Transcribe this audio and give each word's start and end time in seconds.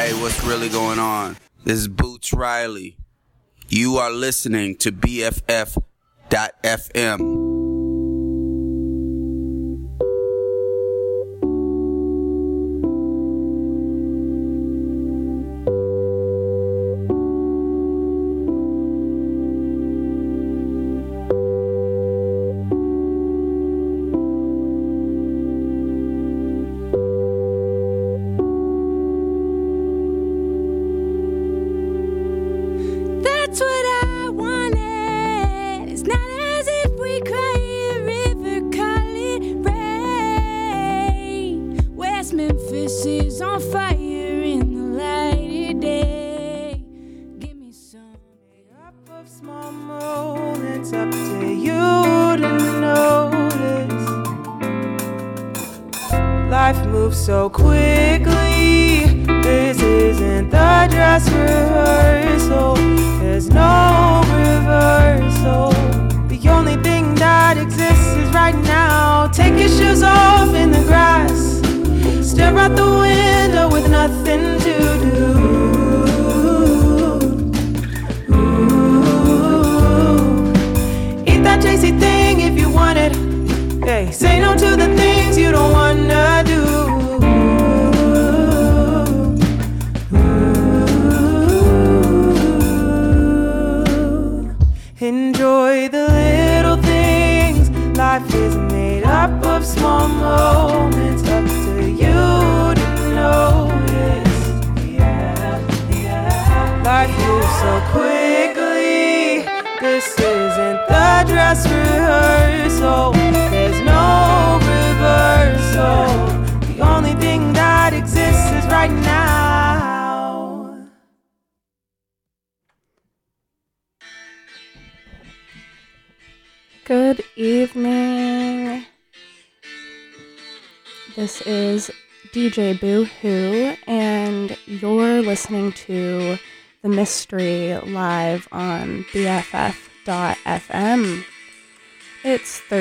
Hey, 0.00 0.14
what's 0.14 0.42
really 0.44 0.70
going 0.70 0.98
on? 0.98 1.36
This 1.62 1.80
is 1.80 1.86
Boots 1.86 2.32
Riley. 2.32 2.96
You 3.68 3.98
are 3.98 4.10
listening 4.10 4.76
to 4.76 4.90
BFF.FM. 4.92 5.90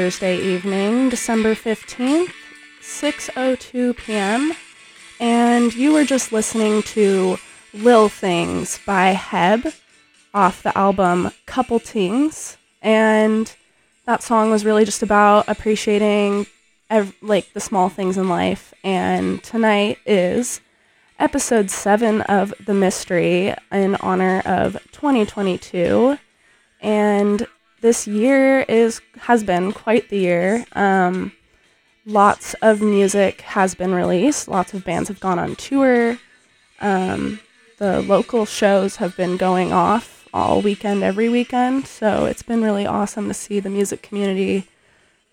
Thursday 0.09 0.41
evening, 0.41 1.09
December 1.09 1.53
15th, 1.53 2.33
6.02 2.81 3.95
p.m., 3.95 4.53
and 5.19 5.71
you 5.75 5.93
were 5.93 6.03
just 6.03 6.31
listening 6.31 6.81
to 6.81 7.37
Lil 7.75 8.09
Things 8.09 8.79
by 8.87 9.09
Heb 9.09 9.71
off 10.33 10.63
the 10.63 10.75
album 10.75 11.29
Couple 11.45 11.79
Tings, 11.79 12.57
and 12.81 13.53
that 14.07 14.23
song 14.23 14.49
was 14.49 14.65
really 14.65 14.83
just 14.83 15.03
about 15.03 15.47
appreciating 15.47 16.47
ev- 16.89 17.13
like 17.21 17.53
the 17.53 17.59
small 17.59 17.87
things 17.87 18.17
in 18.17 18.27
life. 18.27 18.73
And 18.83 19.43
tonight 19.43 19.99
is 20.07 20.59
episode 21.19 21.69
7 21.69 22.21
of 22.21 22.51
the 22.65 22.73
mystery 22.73 23.53
in 23.71 23.93
honor 23.97 24.41
of 24.43 24.73
2022 24.91 26.17
and 26.81 27.45
this 27.81 28.07
year 28.07 28.61
is 28.61 29.01
has 29.19 29.43
been 29.43 29.71
quite 29.71 30.09
the 30.09 30.19
year 30.19 30.65
um, 30.73 31.31
lots 32.05 32.53
of 32.55 32.81
music 32.81 33.41
has 33.41 33.75
been 33.75 33.93
released 33.93 34.47
lots 34.47 34.73
of 34.73 34.83
bands 34.83 35.07
have 35.07 35.19
gone 35.19 35.39
on 35.39 35.55
tour 35.55 36.17
um, 36.81 37.39
the 37.77 38.01
local 38.01 38.45
shows 38.45 38.97
have 38.97 39.15
been 39.15 39.37
going 39.37 39.71
off 39.71 40.19
all 40.33 40.61
weekend, 40.61 41.03
every 41.03 41.29
weekend. 41.29 41.87
So 41.87 42.25
it's 42.25 42.43
been 42.43 42.61
really 42.61 42.85
awesome 42.85 43.27
to 43.27 43.33
see 43.33 43.59
the 43.59 43.69
music 43.69 44.01
community 44.01 44.67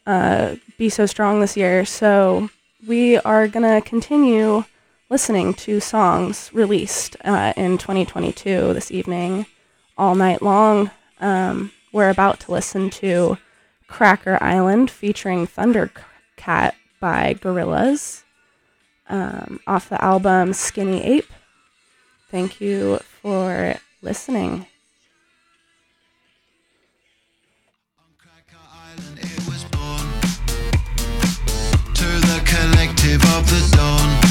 uh, 0.07 0.57
be 0.79 0.89
so 0.89 1.07
strong 1.07 1.41
this 1.41 1.57
year. 1.57 1.85
So 1.85 2.51
we 2.87 3.19
are 3.19 3.49
to 3.49 3.83
continue 3.85 4.65
listening 5.11 5.55
to 5.55 5.81
songs 5.81 6.51
released 6.53 7.17
uh, 7.25 7.53
in 7.57 7.79
2022 7.79 8.73
this 8.75 8.91
evening, 8.91 9.47
all 9.97 10.15
night 10.15 10.43
long. 10.43 10.91
Um, 11.21 11.73
we're 11.97 12.11
about 12.11 12.39
to 12.41 12.53
listen 12.53 12.91
to 12.91 13.39
Cracker 13.87 14.37
Island 14.43 14.91
featuring 14.91 15.47
Thundercat 15.47 16.75
by 17.01 17.33
Gorillaz 17.41 18.23
um, 19.09 19.61
off 19.67 19.89
the 19.89 20.03
album 20.05 20.53
Skinny 20.53 21.03
Ape. 21.03 21.33
Thank 22.31 22.61
you 22.61 22.99
for 23.23 23.77
listening. 24.03 24.67
Collective 32.45 33.23
of 33.23 33.47
the 33.51 33.77
dawn. 33.77 34.26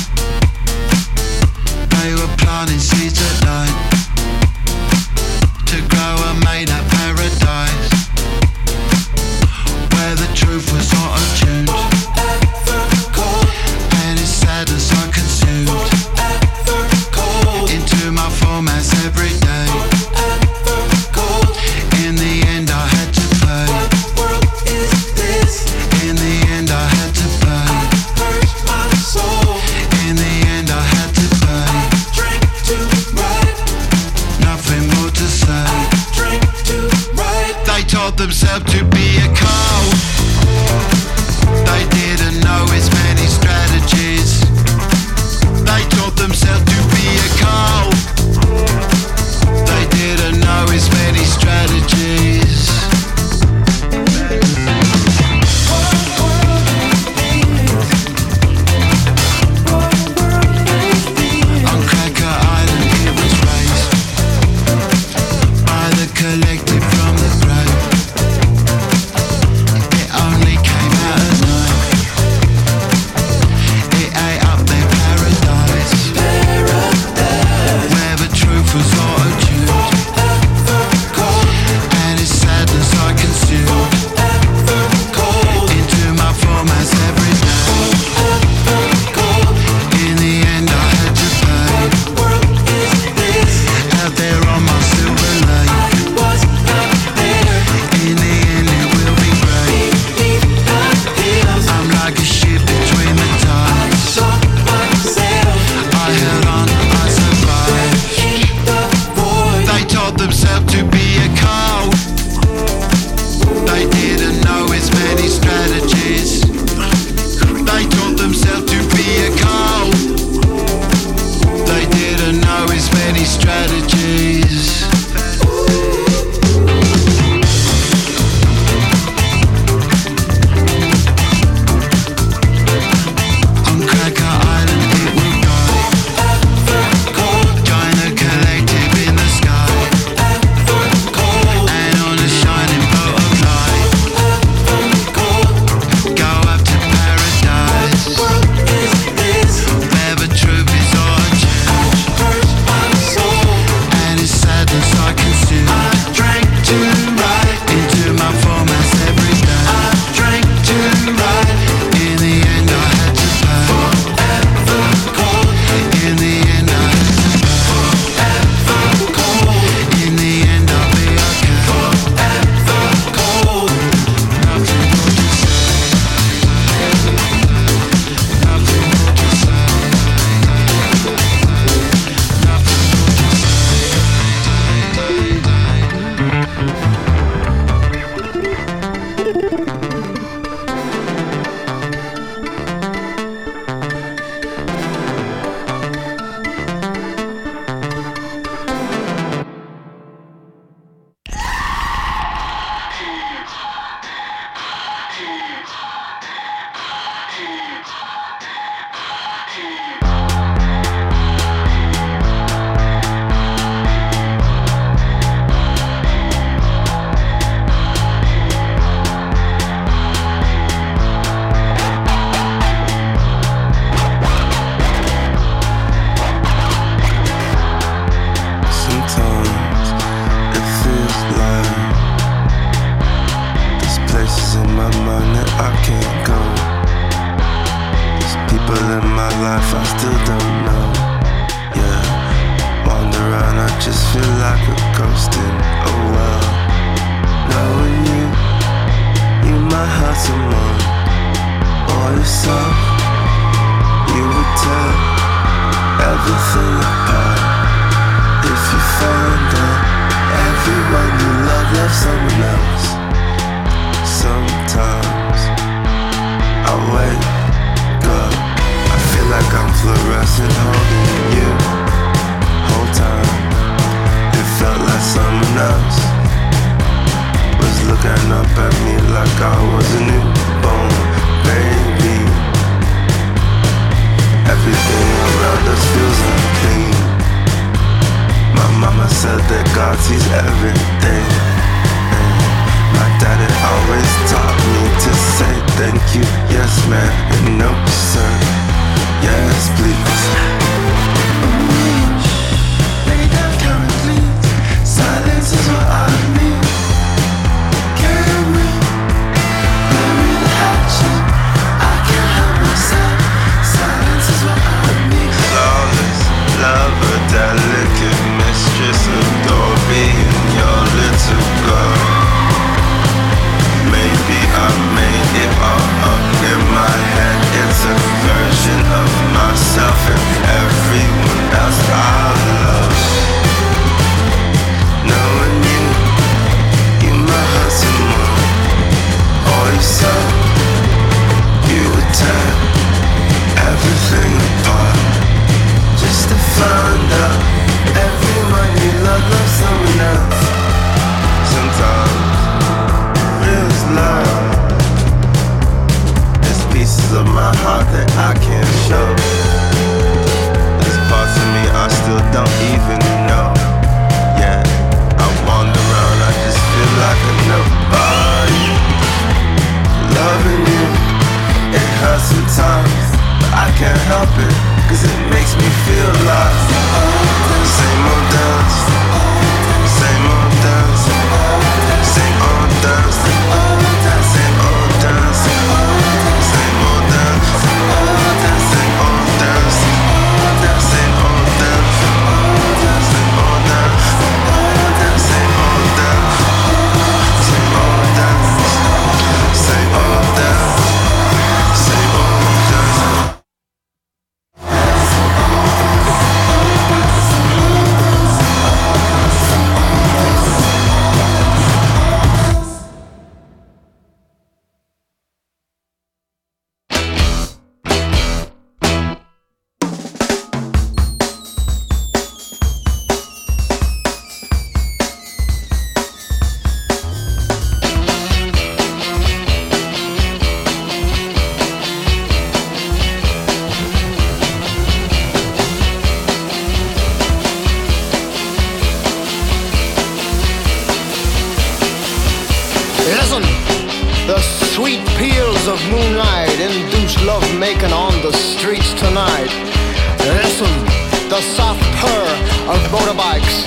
Of 452.72 452.80
motorbikes 452.92 453.66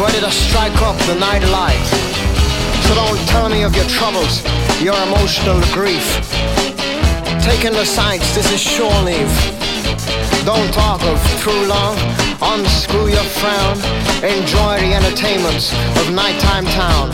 ready 0.00 0.20
to 0.20 0.30
strike 0.30 0.74
up 0.82 0.96
the 1.06 1.14
night. 1.20 1.44
So 2.88 2.94
don't 2.94 3.20
tell 3.28 3.48
me 3.48 3.62
of 3.62 3.74
your 3.76 3.84
troubles, 3.86 4.42
your 4.80 4.96
emotional 5.08 5.60
grief. 5.72 6.04
Taking 7.44 7.72
the 7.72 7.84
sights, 7.84 8.34
this 8.34 8.50
is 8.52 8.60
shore 8.60 8.96
leave. 9.04 9.30
Don't 10.44 10.72
talk 10.72 11.02
of 11.04 11.20
true 11.40 11.66
love, 11.66 11.96
unscrew 12.40 13.08
your 13.08 13.28
frown. 13.38 13.76
Enjoy 14.24 14.80
the 14.80 14.92
entertainments 14.96 15.72
of 16.00 16.10
nighttime 16.12 16.64
town. 16.72 17.12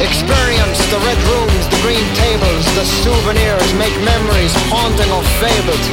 Experience 0.00 0.80
the 0.88 1.00
red 1.04 1.20
rooms, 1.28 1.64
the 1.68 1.80
green 1.84 2.06
tables, 2.16 2.64
the 2.74 2.84
souvenirs, 3.04 3.68
make 3.76 3.94
memories 4.00 4.52
haunting 4.72 5.10
or 5.12 5.22
fabled. 5.36 5.84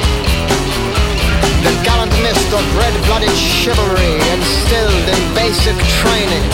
The 1.68 1.74
gallant 1.84 2.07
mist 2.24 2.52
of 2.54 2.64
red-blooded 2.78 3.36
chivalry 3.36 4.14
instilled 4.34 5.08
in 5.14 5.22
basic 5.34 5.78
training. 6.02 6.46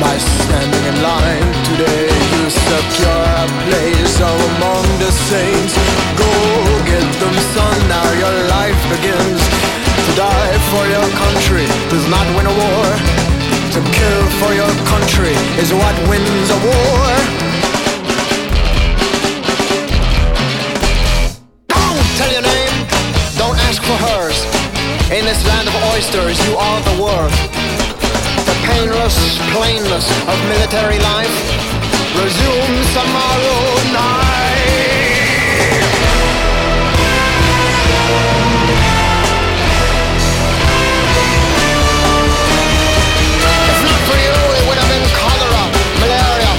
By 0.00 0.18
standing 0.18 0.84
in 0.92 0.96
line 1.02 1.48
today, 1.72 2.06
you 2.06 2.50
secure 2.50 3.26
a 3.42 3.48
place 3.64 4.16
among 4.20 4.84
the 5.00 5.10
saints. 5.10 5.74
Go 6.20 6.30
get 6.84 7.06
them, 7.16 7.36
son, 7.54 7.78
now 7.88 8.08
your 8.22 8.34
life 8.52 8.80
begins. 8.92 9.40
To 10.06 10.12
die 10.14 10.58
for 10.70 10.84
your 10.86 11.08
country 11.16 11.66
does 11.88 12.06
not 12.12 12.26
win 12.36 12.46
a 12.46 12.54
war. 12.54 12.86
To 13.74 13.80
kill 13.80 14.22
for 14.40 14.52
your 14.52 14.72
country 14.84 15.34
is 15.58 15.72
what 15.72 15.96
wins 16.08 16.48
a 16.50 16.58
war. 16.60 17.55
In 25.16 25.24
this 25.24 25.46
land 25.46 25.66
of 25.66 25.74
oysters, 25.94 26.36
you 26.46 26.54
are 26.58 26.80
the 26.82 27.02
worth. 27.02 27.32
The 28.44 28.56
painless 28.68 29.16
plainness 29.56 30.06
of 30.28 30.36
military 30.44 30.98
life 30.98 31.32
resumes 32.20 32.88
tomorrow 32.92 33.60
night. 33.96 34.76
If 43.72 43.78
not 43.88 44.00
for 44.04 44.18
you, 44.20 44.36
it 44.52 44.64
would 44.68 44.76
have 44.76 44.90
been 44.92 45.06
cholera, 45.16 45.64
malaria, 45.96 46.52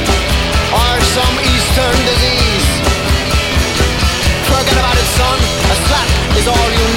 or 0.73 0.93
some 1.13 1.35
eastern 1.45 1.97
disease. 2.09 2.67
Forget 4.49 4.77
about 4.81 4.97
it, 4.97 5.09
son. 5.13 5.37
A 5.45 5.75
slap 5.85 6.09
is 6.41 6.47
all 6.47 6.69
you 6.73 6.85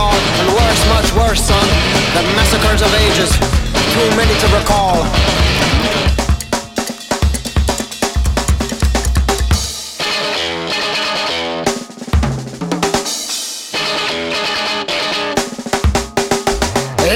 All, 0.00 0.16
and 0.40 0.48
worse, 0.56 0.82
much 0.88 1.08
worse, 1.12 1.42
son. 1.44 1.66
The 2.16 2.22
massacres 2.36 2.80
of 2.80 2.90
ages, 3.04 3.30
too 3.92 4.08
many 4.16 4.34
to 4.40 4.48
recall. 4.56 5.04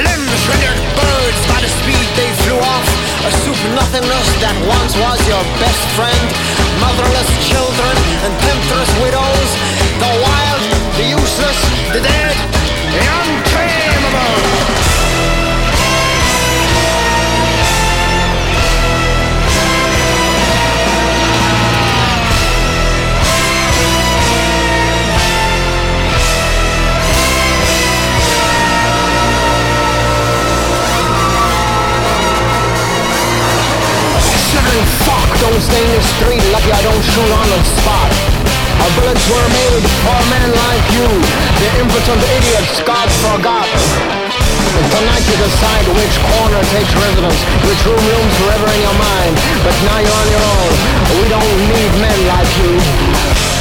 Limbs 0.05 0.43
rendered 0.51 0.81
birds 1.01 1.41
by 1.49 1.59
the 1.65 1.71
speed 1.81 2.07
they 2.21 2.31
flew 2.45 2.59
off. 2.61 2.89
A 3.25 3.31
soup 3.43 3.61
nothingness 3.73 4.29
that 4.45 4.57
once 4.69 4.93
was 5.01 5.21
your 5.33 5.45
best 5.63 5.85
friend. 5.97 6.25
Motherless 6.85 7.31
children 7.49 7.97
and 8.25 8.33
temptress 8.45 8.91
widows. 9.01 9.51
The 10.05 10.13
wild, 10.25 10.63
the 10.99 11.07
useless, 11.17 11.61
the 11.95 12.01
dead, 12.05 12.24
don't 35.55 35.63
stay 35.63 35.85
in 35.85 35.93
the 35.93 36.03
street. 36.03 36.43
Lucky 36.53 36.73
I 36.73 36.83
don't 36.83 37.03
shoot 37.03 37.31
on 37.31 37.49
the 37.49 37.63
spot. 37.65 38.34
Our 38.83 38.91
bullets 38.99 39.25
were 39.31 39.49
made 39.55 39.85
for 40.03 40.21
men 40.33 40.49
like 40.51 40.87
you. 40.97 41.09
The 41.63 41.69
impotent 41.83 42.21
idiots 42.35 42.81
God 42.83 43.09
forgot. 43.23 43.69
Tonight 44.91 45.25
you 45.31 45.37
decide 45.39 45.87
which 45.95 46.17
corner 46.35 46.63
takes 46.75 46.93
residence, 46.99 47.41
which 47.63 47.81
room 47.87 48.03
looms 48.03 48.35
forever 48.43 48.69
in 48.75 48.81
your 48.83 48.99
mind. 48.99 49.35
But 49.63 49.77
now 49.87 49.99
you're 50.03 50.19
on 50.23 50.29
your 50.35 50.45
own. 50.59 50.73
We 51.19 51.25
don't 51.31 51.59
need 51.71 51.93
men 52.03 52.19
like 52.27 52.53
you. 52.59 53.54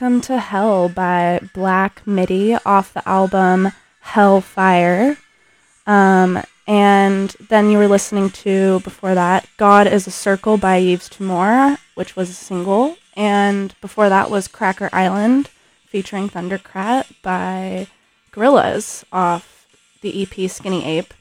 Welcome 0.00 0.22
to 0.22 0.38
Hell 0.38 0.88
by 0.88 1.40
Black 1.52 2.06
Midi 2.06 2.54
off 2.64 2.94
the 2.94 3.06
album 3.06 3.72
Hellfire. 4.00 5.18
Um, 5.86 6.42
and 6.66 7.28
then 7.50 7.68
you 7.68 7.76
were 7.76 7.86
listening 7.86 8.30
to 8.30 8.80
before 8.80 9.14
that 9.14 9.46
God 9.58 9.86
is 9.86 10.06
a 10.06 10.10
Circle 10.10 10.56
by 10.56 10.78
Yves 10.78 11.10
Tumor, 11.10 11.76
which 11.96 12.16
was 12.16 12.30
a 12.30 12.32
single. 12.32 12.96
And 13.14 13.74
before 13.82 14.08
that 14.08 14.30
was 14.30 14.48
Cracker 14.48 14.88
Island 14.90 15.50
featuring 15.84 16.30
Thundercat 16.30 17.12
by 17.20 17.86
Gorillaz 18.32 19.04
off 19.12 19.66
the 20.00 20.22
EP 20.22 20.50
Skinny 20.50 20.82
Ape. 20.82 21.12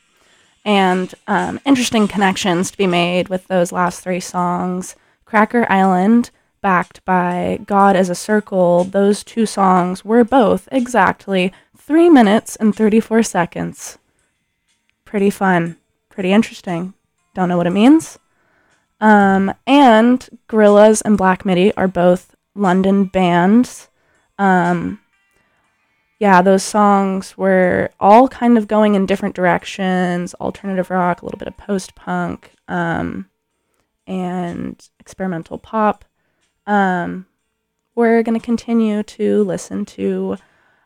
And 0.63 1.13
um, 1.27 1.59
interesting 1.65 2.07
connections 2.07 2.71
to 2.71 2.77
be 2.77 2.87
made 2.87 3.27
with 3.27 3.45
those 3.47 3.73
last 3.73 3.99
three 3.99 4.21
songs. 4.21 4.95
Cracker 5.25 5.69
Island, 5.69 6.31
backed 6.61 7.03
by 7.05 7.59
God 7.65 7.95
as 7.95 8.09
a 8.09 8.15
Circle, 8.15 8.85
those 8.85 9.23
two 9.23 9.45
songs 9.45 10.03
were 10.03 10.23
both 10.23 10.67
exactly 10.71 11.53
3 11.77 12.09
minutes 12.09 12.55
and 12.55 12.75
34 12.75 13.23
seconds. 13.23 13.97
Pretty 15.05 15.29
fun, 15.29 15.77
pretty 16.09 16.31
interesting. 16.31 16.93
Don't 17.33 17.49
know 17.49 17.57
what 17.57 17.67
it 17.67 17.71
means. 17.71 18.19
Um, 19.01 19.53
and 19.65 20.27
Gorillaz 20.49 21.01
and 21.05 21.17
Black 21.17 21.45
Midi 21.45 21.73
are 21.75 21.87
both 21.87 22.35
London 22.55 23.05
bands. 23.05 23.87
Um, 24.37 24.99
yeah, 26.19 26.41
those 26.41 26.63
songs 26.63 27.37
were 27.37 27.91
all 27.99 28.27
kind 28.27 28.57
of 28.57 28.67
going 28.67 28.95
in 28.95 29.05
different 29.05 29.35
directions 29.35 30.33
alternative 30.35 30.89
rock, 30.89 31.21
a 31.21 31.25
little 31.25 31.39
bit 31.39 31.47
of 31.47 31.55
post 31.55 31.95
punk, 31.95 32.51
um, 32.67 33.29
and 34.05 34.89
experimental 34.99 35.57
pop. 35.57 36.03
Um, 36.69 37.25
we're 37.95 38.21
going 38.21 38.39
to 38.39 38.45
continue 38.45 39.01
to 39.01 39.43
listen 39.43 39.85
to 39.85 40.37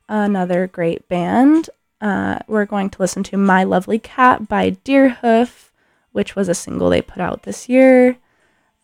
another 0.07 0.65
great 0.65 1.09
band. 1.09 1.69
Uh, 1.99 2.39
we're 2.47 2.65
going 2.65 2.89
to 2.89 3.01
listen 3.01 3.21
to 3.23 3.37
My 3.37 3.65
Lovely 3.65 3.99
Cat 3.99 4.47
by 4.47 4.71
Deerhoof, 4.71 5.71
which 6.13 6.37
was 6.37 6.47
a 6.47 6.55
single 6.55 6.89
they 6.89 7.01
put 7.01 7.19
out 7.19 7.43
this 7.43 7.67
year. 7.67 8.17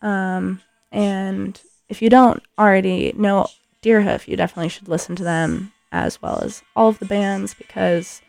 Um, 0.02 0.60
and 0.92 1.58
if 1.88 2.02
you 2.02 2.10
don't 2.10 2.42
already 2.58 3.14
know 3.16 3.46
Deerhoof, 3.82 4.28
you 4.28 4.36
definitely 4.36 4.68
should 4.68 4.88
listen 4.88 5.16
to 5.16 5.24
them 5.24 5.72
as 5.90 6.20
well 6.20 6.42
as 6.44 6.62
all 6.76 6.90
of 6.90 6.98
the 6.98 7.06
bands 7.06 7.54
because 7.54 8.20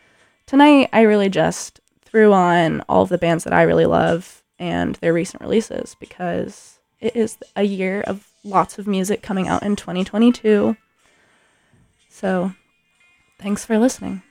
tonight 0.46 0.88
I 0.94 1.02
really 1.02 1.28
just 1.28 1.80
threw 2.00 2.32
on 2.32 2.80
all 2.88 3.02
of 3.02 3.10
the 3.10 3.18
bands 3.18 3.44
that 3.44 3.52
I 3.52 3.62
really 3.62 3.86
love 3.86 4.42
and 4.58 4.94
their 4.96 5.12
recent 5.12 5.42
releases 5.42 5.94
because 6.00 6.78
it 7.00 7.14
is 7.14 7.36
a 7.54 7.64
year 7.64 8.00
of 8.00 8.31
lots 8.44 8.78
of 8.78 8.86
music 8.86 9.22
coming 9.22 9.48
out 9.48 9.62
in 9.62 9.76
2022. 9.76 10.76
So, 12.08 12.52
thanks 13.38 13.64
for 13.64 13.78
listening. 13.78 14.22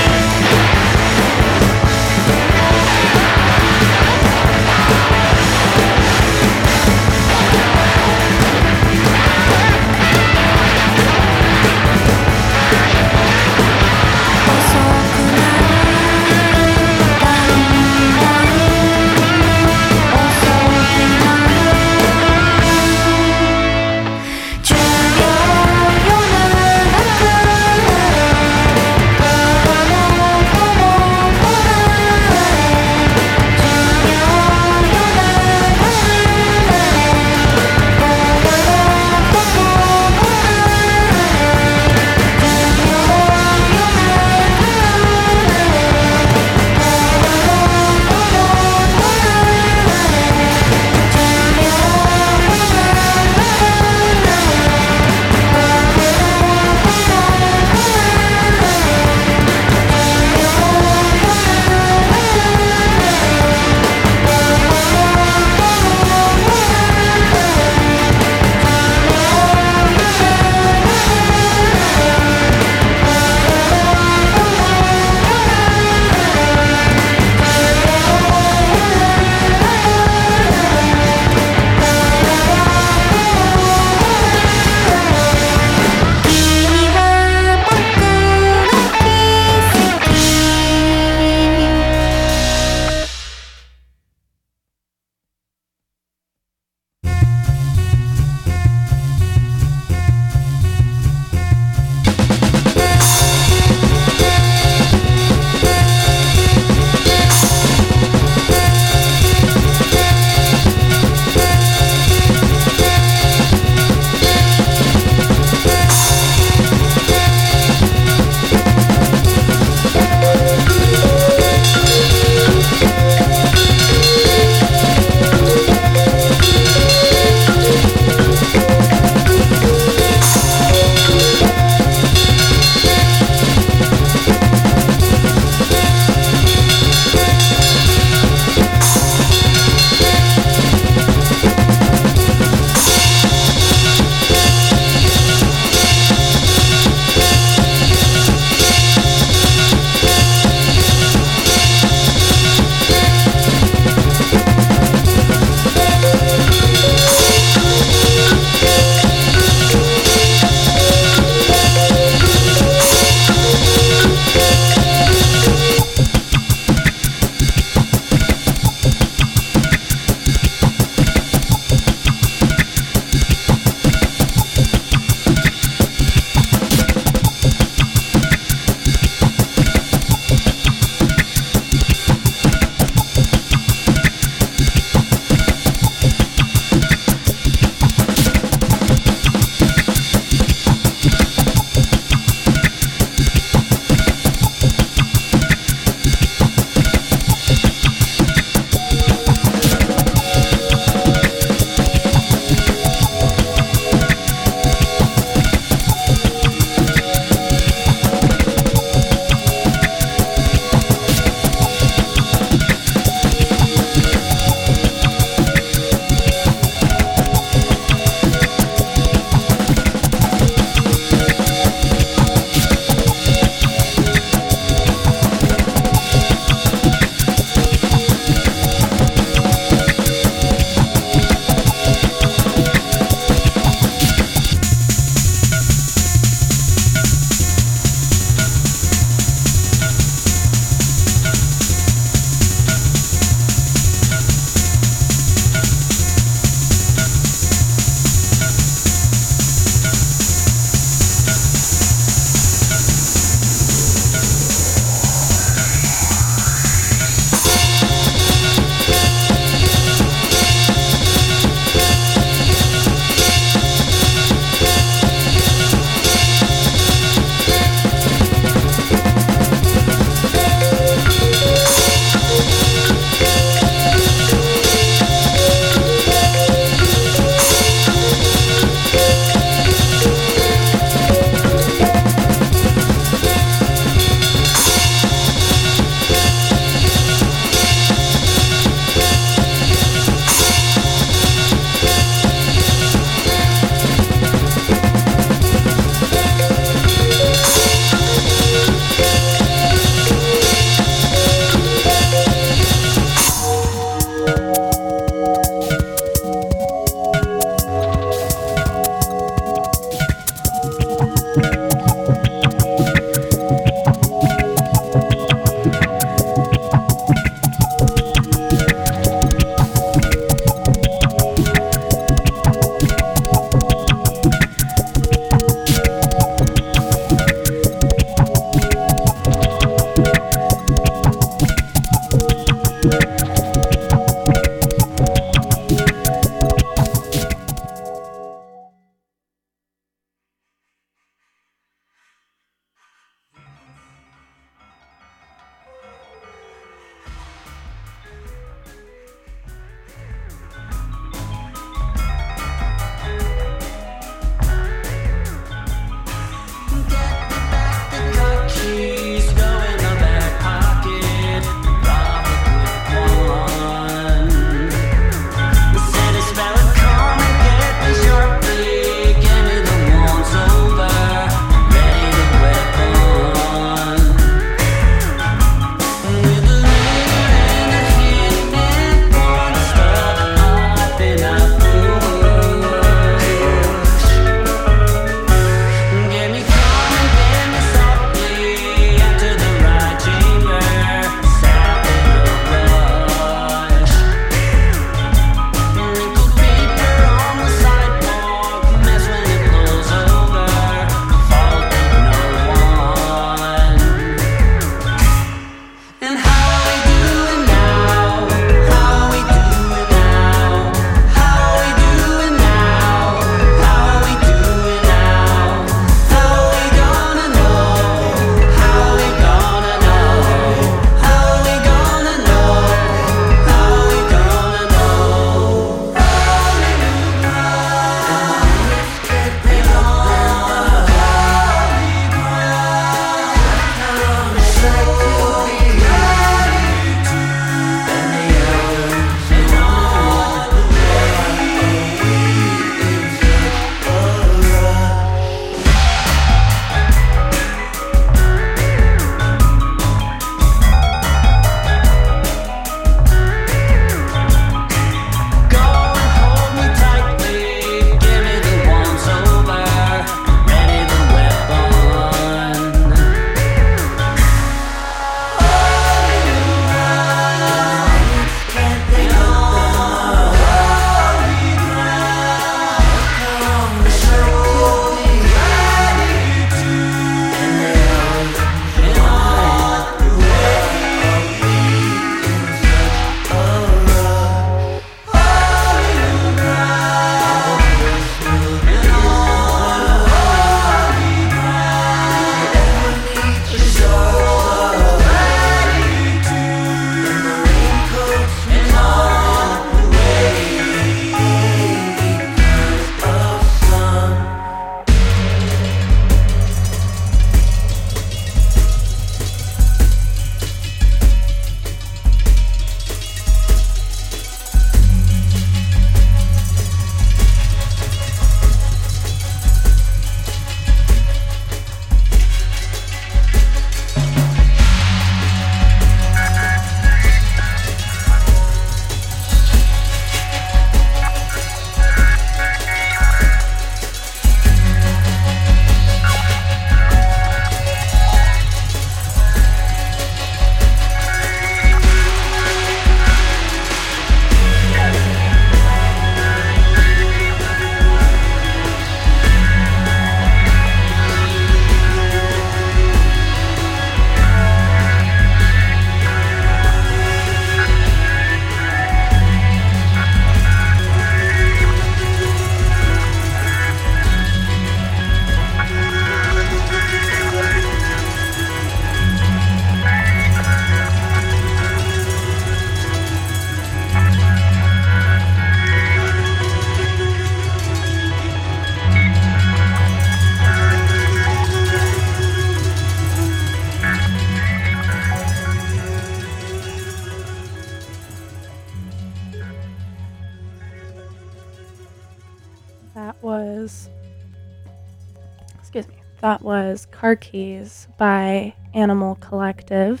Car 597.02 597.16
Keys 597.16 597.88
by 597.98 598.54
Animal 598.74 599.16
Collective 599.16 600.00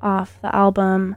off 0.00 0.40
the 0.40 0.56
album 0.56 1.16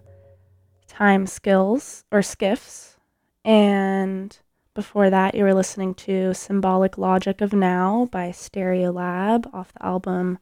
Time 0.89 1.25
Skills 1.25 2.03
or 2.11 2.21
Skiffs. 2.21 2.97
And 3.45 4.37
before 4.73 5.09
that, 5.09 5.33
you 5.33 5.45
were 5.45 5.53
listening 5.53 5.93
to 5.93 6.33
Symbolic 6.33 6.97
Logic 6.97 7.39
of 7.39 7.53
Now 7.53 8.09
by 8.11 8.31
Stereolab 8.31 9.53
off 9.53 9.71
the 9.71 9.85
album 9.85 10.37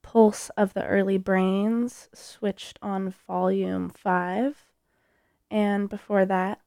Pulse 0.00 0.48
of 0.56 0.72
the 0.72 0.86
Early 0.86 1.18
Brains, 1.18 2.08
switched 2.14 2.78
on 2.80 3.12
Volume 3.26 3.90
5. 3.90 4.64
And 5.50 5.86
before 5.86 6.24
that 6.24 6.62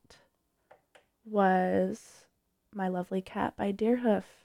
was 1.26 2.26
My 2.72 2.88
Lovely 2.88 3.24
Cat 3.24 3.56
by 3.58 3.72
Deerhoof. 3.72 4.41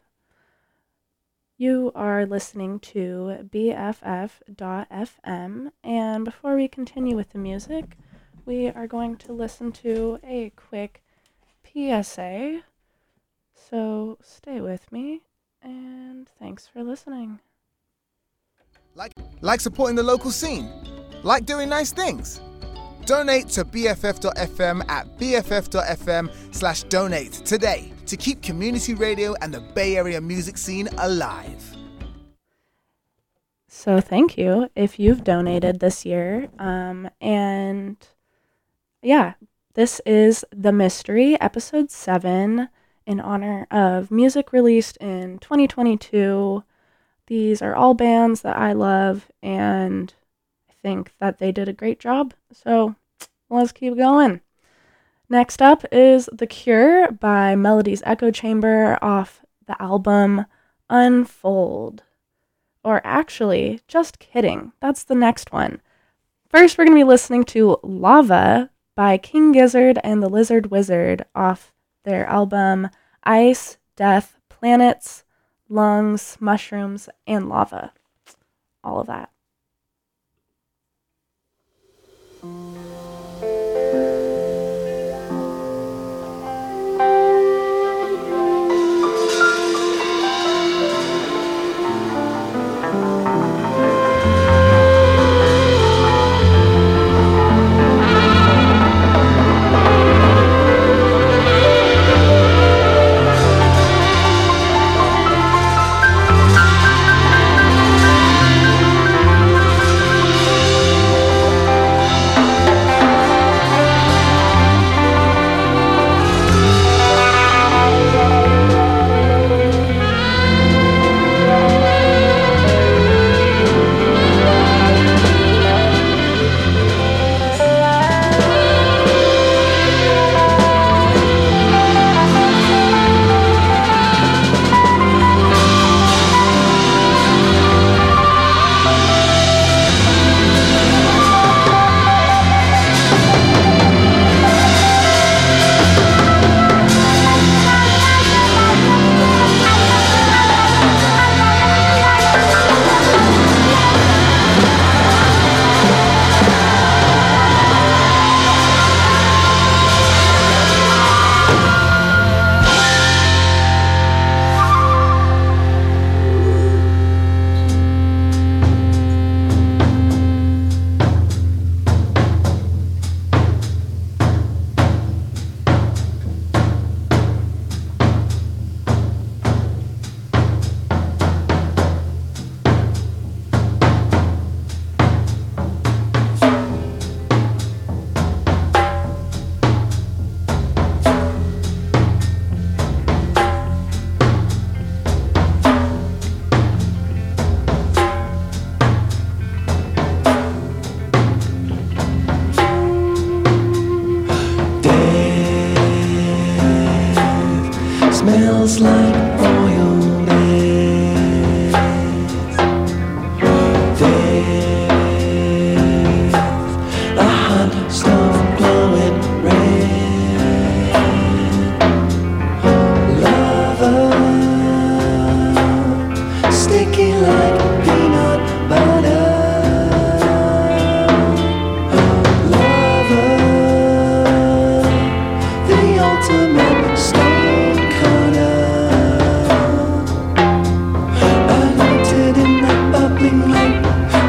You 1.59 1.91
are 1.95 2.27
listening 2.27 2.81
to 2.81 3.49
BFF.FM, 3.51 4.93
and 5.83 6.25
before 6.27 6.55
we 6.55 6.69
continue 6.69 7.17
with 7.17 7.31
the 7.31 7.39
music, 7.39 7.97
we 8.45 8.69
are 8.69 8.87
going 8.87 9.17
to 9.17 9.33
listen 9.33 9.73
to 9.73 10.19
a 10.23 10.51
quick 10.51 11.03
PSA. 11.65 12.61
So 13.55 14.19
stay 14.21 14.61
with 14.61 14.93
me, 14.93 15.23
and 15.63 16.29
thanks 16.39 16.67
for 16.67 16.85
listening. 16.85 17.41
Like, 18.95 19.13
like 19.41 19.63
supporting 19.63 19.97
the 19.97 20.03
local 20.03 20.31
scene? 20.31 20.71
Like 21.23 21.47
doing 21.47 21.71
nice 21.71 21.91
things? 21.91 22.39
Donate 23.07 23.49
to 23.51 23.65
BFF.FM 23.65 24.91
at 24.91 25.17
BFF.FM 25.17 26.29
slash 26.53 26.83
donate 26.83 27.33
today 27.33 27.93
to 28.07 28.17
keep 28.17 28.43
community 28.43 28.95
radio 28.95 29.37
and 29.41 29.55
the 29.55 29.61
Bay 29.61 29.97
Area 29.97 30.21
music 30.21 30.59
scene 30.59 30.89
alive. 30.99 31.77
So 33.69 34.01
thank 34.01 34.37
you 34.37 34.69
if 34.75 34.99
you've 34.99 35.23
donated 35.23 35.79
this 35.79 36.05
year. 36.05 36.49
Um, 36.59 37.09
and 37.21 37.97
yeah, 39.03 39.35
this 39.75 40.01
is 40.05 40.45
The 40.51 40.73
Mystery, 40.73 41.41
episode 41.41 41.93
seven, 41.93 42.71
in 43.07 43.21
honor 43.21 43.69
of 43.71 44.11
music 44.11 44.53
released 44.53 44.97
in 44.97 45.39
2022. 45.39 46.65
These 47.29 47.63
are 47.63 47.77
all 47.77 47.95
bands 47.95 48.41
that 48.43 48.57
I 48.57 48.73
love, 48.73 49.31
and 49.45 50.13
think 50.87 51.13
that 51.19 51.39
they 51.39 51.51
did 51.51 51.69
a 51.69 51.73
great 51.73 51.99
job. 51.99 52.33
So 52.53 52.95
let's 53.51 53.73
keep 53.73 53.97
going. 53.97 54.41
Next 55.29 55.61
up 55.61 55.85
is 55.91 56.29
The 56.33 56.47
Cure 56.47 57.11
by 57.11 57.57
Melody's 57.57 58.05
Echo 58.07 58.31
Chamber 58.31 58.97
off 59.03 59.45
the 59.67 59.81
album 59.83 60.47
Unfold. 60.89 62.05
Or 62.85 63.01
actually, 63.03 63.81
just 63.89 64.21
kidding. 64.21 64.71
That's 64.81 65.03
the 65.03 65.17
next 65.17 65.53
one. 65.53 65.81
First, 66.49 66.79
we're 66.79 66.85
going 66.85 66.97
to 66.97 67.05
be 67.05 67.09
listening 67.09 67.43
to 67.47 67.79
Lava 67.83 68.71
by 68.95 69.19
King 69.19 69.51
Gizzard 69.51 69.99
and 70.05 70.23
the 70.23 70.29
Lizard 70.29 70.71
Wizard 70.71 71.25
off 71.35 71.73
their 72.05 72.27
album 72.27 72.91
Ice, 73.25 73.79
Death, 73.97 74.39
Planets, 74.49 75.25
Lungs, 75.69 76.37
Mushrooms, 76.39 77.09
and 77.27 77.49
Lava. 77.49 77.93
All 78.85 79.01
of 79.01 79.09
that. 79.09 79.31
Mm. 82.47 82.77
-hmm. 82.77 82.86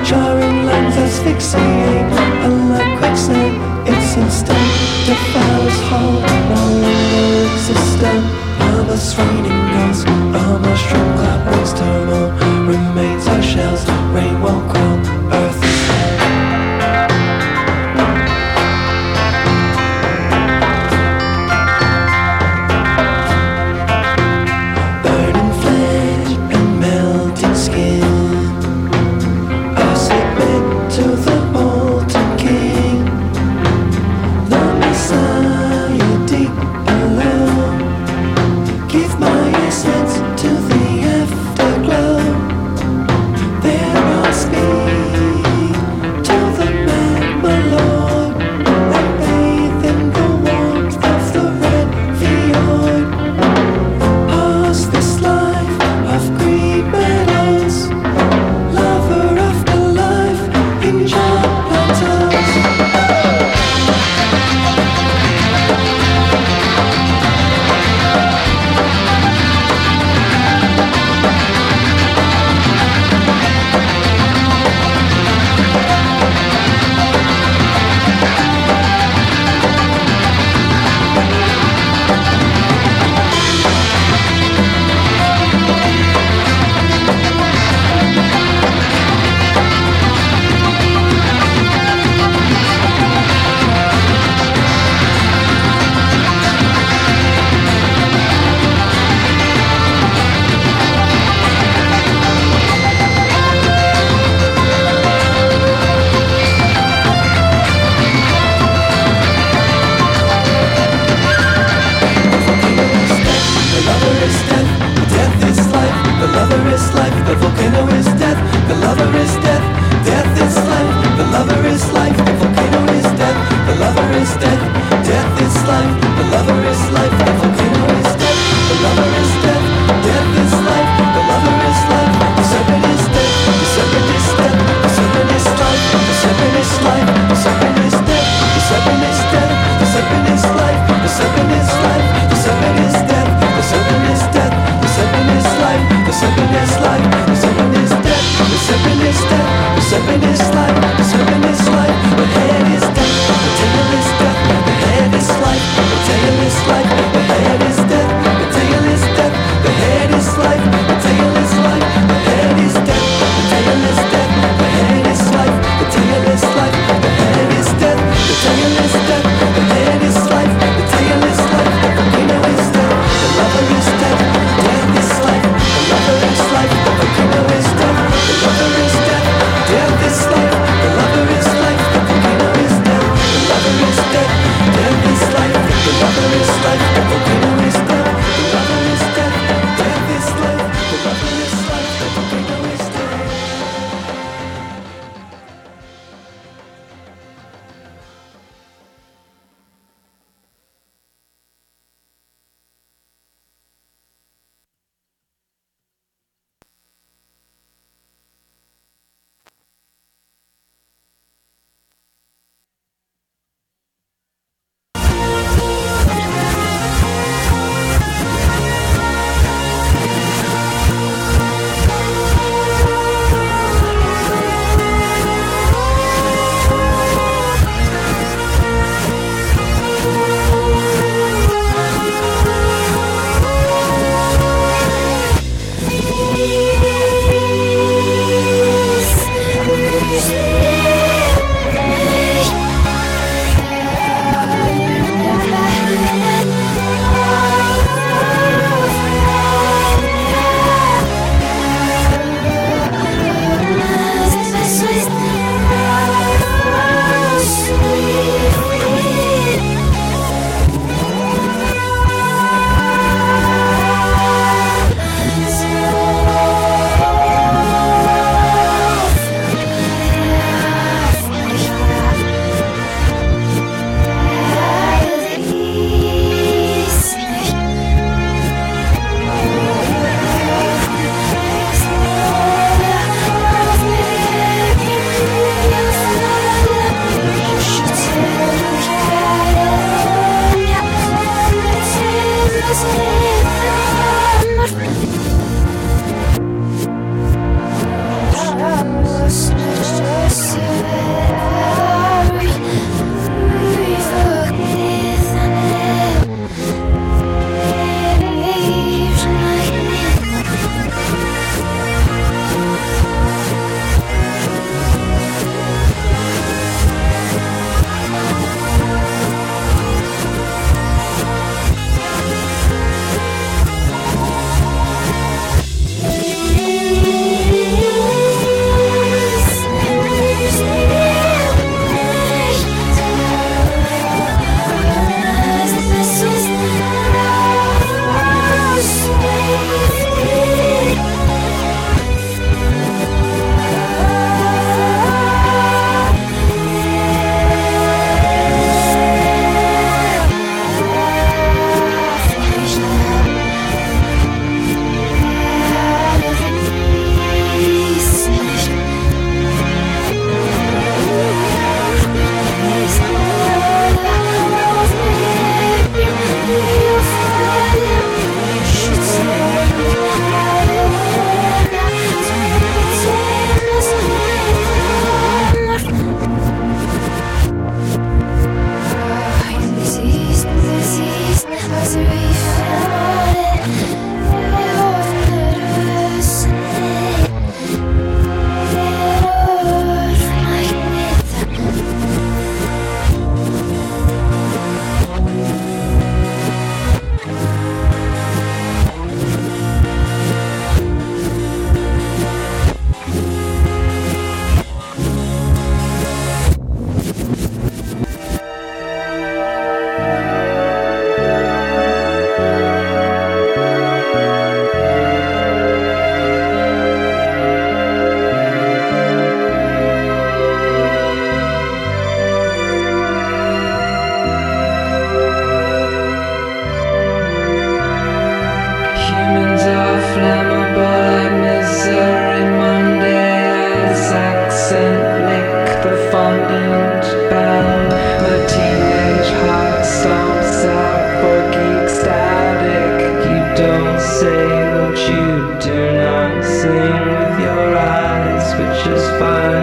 Jarring 0.03 0.65
lungs 0.65 0.97
asphyxiate. 0.97 2.07
Unlike 2.47 2.91
quicksand, 2.99 3.55
its 3.87 4.17
instant 4.17 4.67
defiles 5.05 5.77
whole. 5.89 6.21
No 6.51 6.63
longer 6.83 7.45
existent. 7.51 8.23
Lava's 8.59 9.15
raining 9.17 9.63
ghosts, 9.73 10.03
a 10.05 10.59
mushroom 10.63 11.09
cloud 11.17 11.41
brings 11.45 11.73
turmoil. 11.73 12.29
Remains 12.67 13.27
our 13.27 13.41
shells, 13.41 13.83
rain 14.13 14.41
won't 14.41 14.69
quell. 14.69 14.97
Earth 15.33 15.66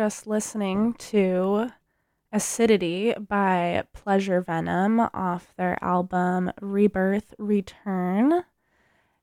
just 0.00 0.26
listening 0.26 0.94
to 0.94 1.70
Acidity 2.32 3.12
by 3.12 3.84
Pleasure 3.92 4.40
Venom 4.40 4.98
off 4.98 5.52
their 5.58 5.76
album 5.84 6.50
Rebirth 6.62 7.34
Return. 7.36 8.44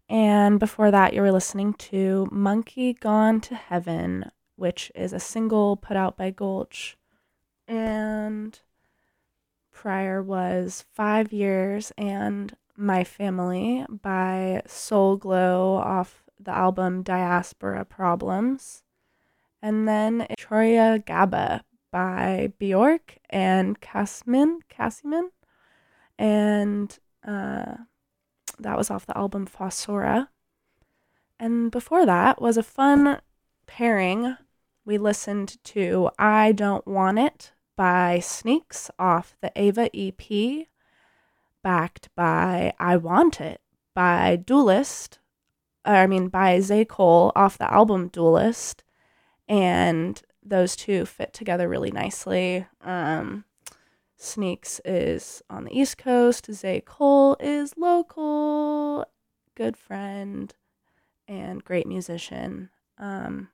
And 0.07 0.59
before 0.59 0.91
that, 0.91 1.15
you 1.15 1.21
were 1.21 1.31
listening 1.31 1.73
to 1.89 2.27
Monkey 2.31 2.93
Gone 2.93 3.41
to 3.41 3.55
Heaven, 3.55 4.29
which 4.55 4.91
is 4.93 5.13
a 5.13 5.19
single 5.19 5.77
put 5.77 5.97
out 5.97 6.15
by 6.15 6.29
Gulch. 6.29 6.95
And 7.67 8.59
prior 9.71 10.21
was 10.21 10.85
Five 10.93 11.33
Years 11.33 11.91
and 11.97 12.55
My 12.75 13.03
Family 13.03 13.83
by 13.89 14.61
Soul 14.67 15.17
Glo 15.17 15.77
off 15.77 16.23
the 16.39 16.55
album 16.55 17.01
Diaspora 17.01 17.83
Problems. 17.83 18.83
And 19.61 19.87
then 19.87 20.27
Trölla-Gabba 20.39 21.61
by 21.91 22.51
Bjork 22.59 23.17
and 23.29 23.79
Kasimyn. 23.79 24.59
Kasimyn. 24.69 25.29
And 26.19 26.97
uh, 27.25 27.75
that 28.59 28.77
was 28.77 28.89
off 28.91 29.05
the 29.05 29.17
album 29.17 29.47
Fossora. 29.47 30.29
And 31.39 31.71
before 31.71 32.05
that 32.05 32.41
was 32.41 32.57
a 32.57 32.63
fun 32.63 33.21
pairing. 33.67 34.37
We 34.85 34.97
listened 34.97 35.57
to 35.65 36.09
I 36.17 36.53
Don't 36.53 36.87
Want 36.87 37.19
It 37.19 37.51
by 37.75 38.19
Sneaks 38.19 38.89
off 38.97 39.35
the 39.41 39.51
Ava 39.55 39.89
EP, 39.93 40.67
backed 41.61 42.09
by 42.15 42.73
I 42.79 42.97
Want 42.97 43.41
It 43.41 43.61
by 43.93 44.37
Duelist. 44.37 45.19
I 45.85 46.07
mean, 46.07 46.29
by 46.29 46.59
Zay 46.61 46.85
Cole 46.85 47.31
off 47.35 47.57
the 47.57 47.71
album 47.71 48.07
Duelist 48.07 48.83
and 49.47 50.21
those 50.43 50.75
two 50.75 51.05
fit 51.05 51.33
together 51.33 51.67
really 51.67 51.91
nicely. 51.91 52.65
Um, 52.81 53.45
Sneaks 54.17 54.81
is 54.83 55.43
on 55.49 55.65
the 55.65 55.79
East 55.79 55.97
Coast. 55.97 56.51
Zay 56.51 56.81
Cole 56.81 57.37
is 57.39 57.77
local, 57.77 59.05
good 59.55 59.77
friend, 59.77 60.53
and 61.27 61.63
great 61.63 61.87
musician. 61.87 62.69
Um, 62.97 63.49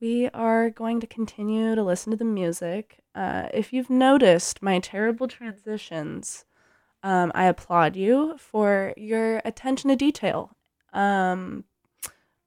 we 0.00 0.28
are 0.28 0.70
going 0.70 1.00
to 1.00 1.06
continue 1.08 1.74
to 1.74 1.82
listen 1.82 2.12
to 2.12 2.16
the 2.16 2.24
music. 2.24 3.00
Uh, 3.14 3.48
if 3.52 3.72
you've 3.72 3.90
noticed 3.90 4.62
my 4.62 4.78
terrible 4.78 5.26
transitions, 5.26 6.44
um, 7.02 7.32
I 7.34 7.46
applaud 7.46 7.96
you 7.96 8.36
for 8.38 8.94
your 8.96 9.42
attention 9.44 9.90
to 9.90 9.96
detail. 9.96 10.56
Um, 10.92 11.64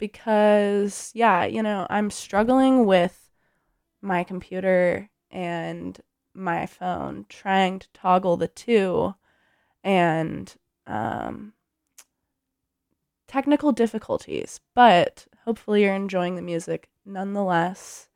because 0.01 1.11
yeah, 1.13 1.45
you 1.45 1.61
know, 1.61 1.85
I'm 1.89 2.09
struggling 2.09 2.85
with 2.87 3.29
my 4.01 4.23
computer 4.23 5.09
and 5.29 6.01
my 6.33 6.65
phone 6.65 7.27
trying 7.29 7.77
to 7.79 7.87
toggle 7.93 8.35
the 8.35 8.47
two 8.47 9.13
and 9.83 10.53
um 10.87 11.53
technical 13.27 13.71
difficulties, 13.71 14.59
but 14.73 15.27
hopefully 15.45 15.83
you're 15.83 15.93
enjoying 15.93 16.35
the 16.35 16.41
music 16.41 16.89
nonetheless. 17.05 18.09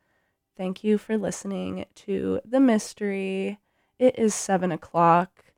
Thank 0.56 0.82
you 0.82 0.98
for 0.98 1.16
listening 1.16 1.86
to 2.06 2.40
The 2.44 2.60
Mystery. 2.60 3.60
It 3.98 4.18
is 4.18 4.34
seven 4.34 4.72
o'clock 4.72 5.52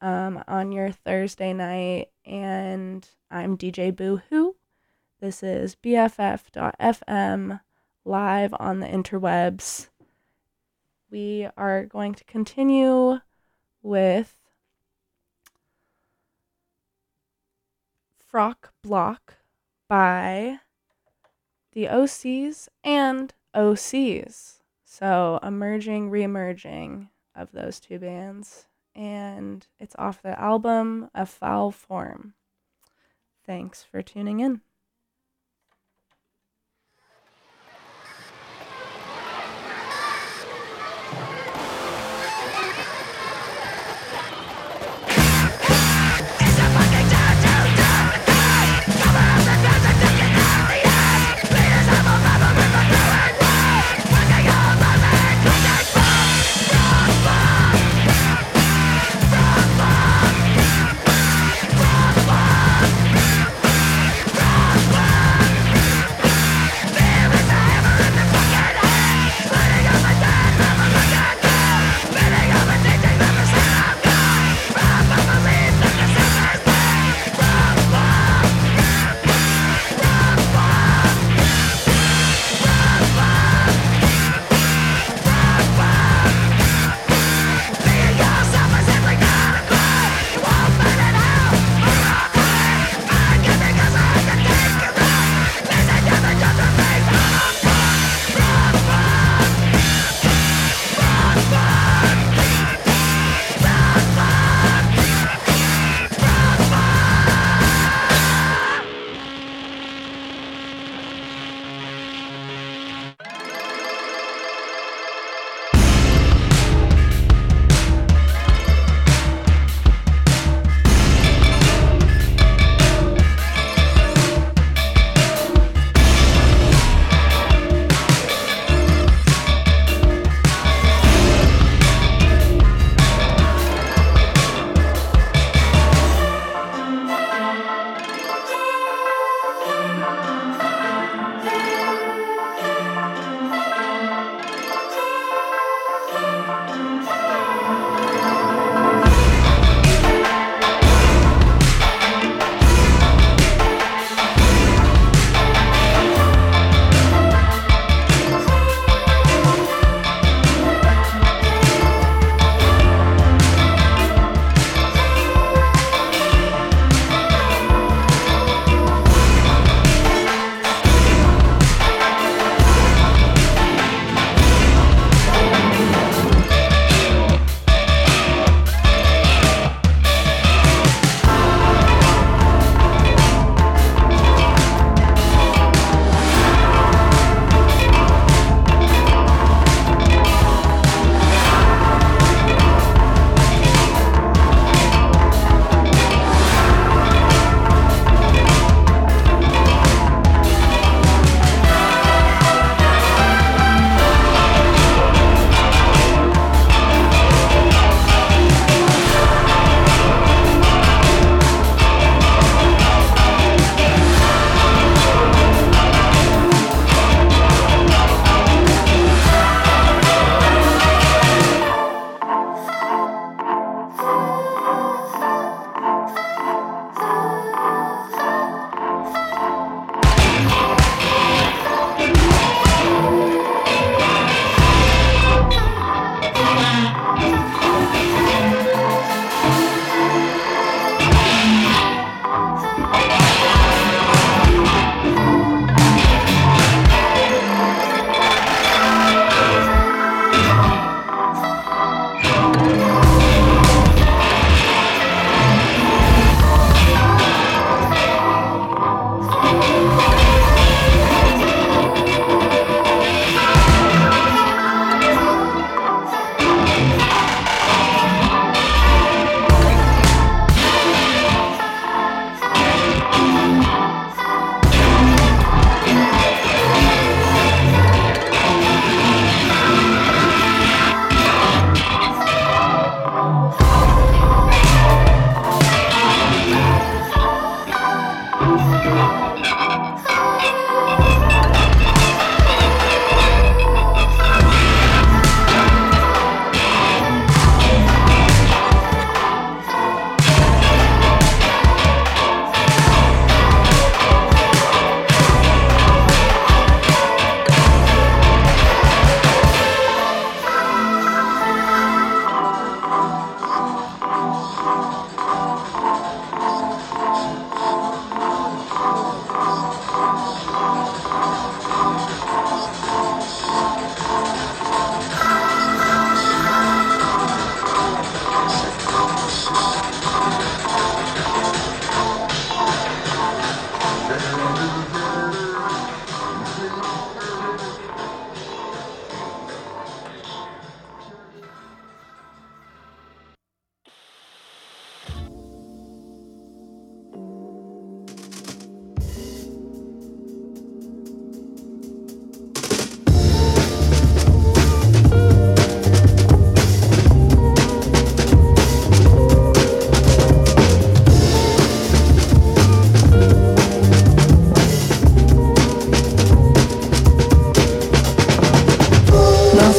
um, 0.00 0.44
on 0.46 0.70
your 0.70 0.92
Thursday 0.92 1.52
night, 1.52 2.10
and 2.24 3.08
I'm 3.30 3.56
DJ 3.56 3.94
Boohoo. 3.94 4.54
This 5.24 5.42
is 5.42 5.74
BFF.FM 5.76 7.60
live 8.04 8.54
on 8.60 8.80
the 8.80 8.86
interwebs. 8.86 9.88
We 11.10 11.48
are 11.56 11.86
going 11.86 12.12
to 12.16 12.24
continue 12.24 13.20
with 13.82 14.36
Frock 18.18 18.74
Block 18.82 19.36
by 19.88 20.58
the 21.72 21.86
OCs 21.86 22.68
and 22.84 23.32
OCs. 23.54 24.58
So, 24.84 25.38
a 25.42 25.50
merging, 25.50 26.10
re-emerging 26.10 27.08
of 27.34 27.50
those 27.52 27.80
two 27.80 27.98
bands. 27.98 28.66
And 28.94 29.66
it's 29.80 29.96
off 29.98 30.20
the 30.20 30.38
album 30.38 31.08
A 31.14 31.24
Foul 31.24 31.70
Form. 31.70 32.34
Thanks 33.46 33.82
for 33.82 34.02
tuning 34.02 34.40
in. 34.40 34.60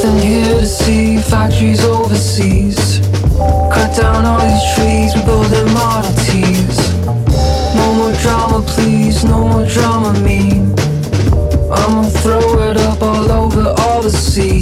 Here 0.05 0.59
to 0.59 0.65
see 0.67 1.17
factories 1.17 1.83
overseas. 1.83 2.99
Cut 3.73 3.95
down 3.97 4.23
all 4.23 4.39
these 4.39 4.75
trees, 4.75 5.15
we 5.15 5.21
build 5.23 5.47
them 5.47 5.73
Model 5.73 6.13
T's. 6.23 6.77
No 7.75 7.93
more 7.97 8.13
drama, 8.21 8.63
please, 8.67 9.23
no 9.23 9.47
more 9.47 9.65
drama, 9.65 10.13
me. 10.21 10.61
I'ma 11.71 12.03
throw 12.21 12.61
it 12.69 12.77
up 12.77 13.01
all 13.01 13.31
over 13.31 13.73
all 13.79 14.01
the 14.03 14.11
sea. 14.11 14.54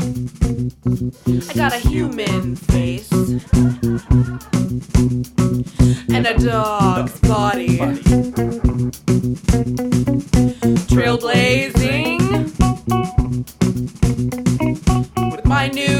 I 0.00 1.52
got 1.54 1.74
a 1.74 1.78
human 1.78 2.56
face 2.56 3.12
and 6.08 6.26
a 6.26 6.38
dog's 6.38 7.20
body. 7.20 7.78
Trailblazing 10.88 12.20
with 15.30 15.44
my 15.44 15.68
new. 15.68 15.99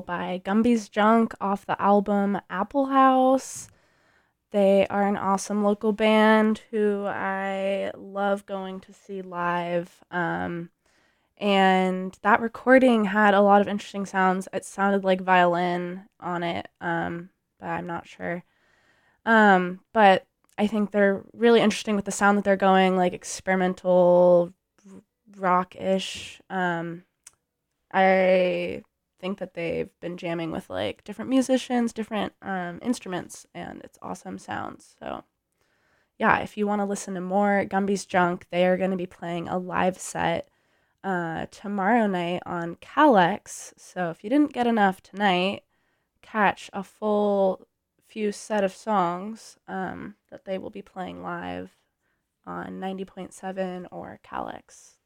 By 0.00 0.40
Gumby's 0.44 0.88
Junk 0.88 1.34
off 1.40 1.66
the 1.66 1.80
album 1.80 2.40
Apple 2.48 2.86
House. 2.86 3.68
They 4.50 4.86
are 4.88 5.06
an 5.06 5.16
awesome 5.16 5.62
local 5.62 5.92
band 5.92 6.62
who 6.70 7.06
I 7.06 7.92
love 7.96 8.46
going 8.46 8.80
to 8.80 8.92
see 8.92 9.22
live. 9.22 10.02
Um, 10.10 10.70
and 11.38 12.18
that 12.22 12.40
recording 12.40 13.06
had 13.06 13.32
a 13.32 13.40
lot 13.40 13.60
of 13.60 13.68
interesting 13.68 14.06
sounds. 14.06 14.48
It 14.52 14.64
sounded 14.64 15.04
like 15.04 15.20
violin 15.20 16.02
on 16.18 16.42
it, 16.42 16.68
um, 16.80 17.30
but 17.58 17.66
I'm 17.66 17.86
not 17.86 18.06
sure. 18.06 18.44
Um, 19.24 19.80
but 19.92 20.26
I 20.58 20.66
think 20.66 20.90
they're 20.90 21.22
really 21.32 21.60
interesting 21.60 21.96
with 21.96 22.04
the 22.04 22.10
sound 22.10 22.36
that 22.36 22.44
they're 22.44 22.56
going, 22.56 22.96
like 22.96 23.12
experimental 23.12 24.52
rock 25.36 25.76
ish. 25.76 26.40
Um, 26.50 27.04
I 27.92 28.82
think 29.20 29.38
that 29.38 29.54
they've 29.54 29.90
been 30.00 30.16
jamming 30.16 30.50
with 30.50 30.70
like 30.70 31.04
different 31.04 31.28
musicians, 31.28 31.92
different 31.92 32.32
um, 32.42 32.78
instruments, 32.82 33.46
and 33.54 33.80
it's 33.84 33.98
awesome 34.02 34.38
sounds. 34.38 34.96
So, 34.98 35.24
yeah, 36.18 36.38
if 36.38 36.56
you 36.56 36.66
want 36.66 36.80
to 36.80 36.86
listen 36.86 37.14
to 37.14 37.20
more 37.20 37.64
Gumby's 37.64 38.06
Junk, 38.06 38.46
they 38.50 38.66
are 38.66 38.76
going 38.76 38.90
to 38.90 38.96
be 38.96 39.06
playing 39.06 39.48
a 39.48 39.58
live 39.58 39.98
set 39.98 40.48
uh, 41.04 41.46
tomorrow 41.50 42.06
night 42.06 42.42
on 42.46 42.76
KALX. 42.76 43.74
So, 43.76 44.10
if 44.10 44.24
you 44.24 44.30
didn't 44.30 44.52
get 44.52 44.66
enough 44.66 45.02
tonight, 45.02 45.62
catch 46.22 46.70
a 46.72 46.82
full 46.82 47.66
few 48.06 48.32
set 48.32 48.64
of 48.64 48.72
songs 48.72 49.56
um, 49.68 50.16
that 50.30 50.44
they 50.44 50.58
will 50.58 50.70
be 50.70 50.82
playing 50.82 51.22
live 51.22 51.76
on 52.44 52.80
90.7 52.80 53.86
or 53.92 54.18
KALX. 54.24 54.96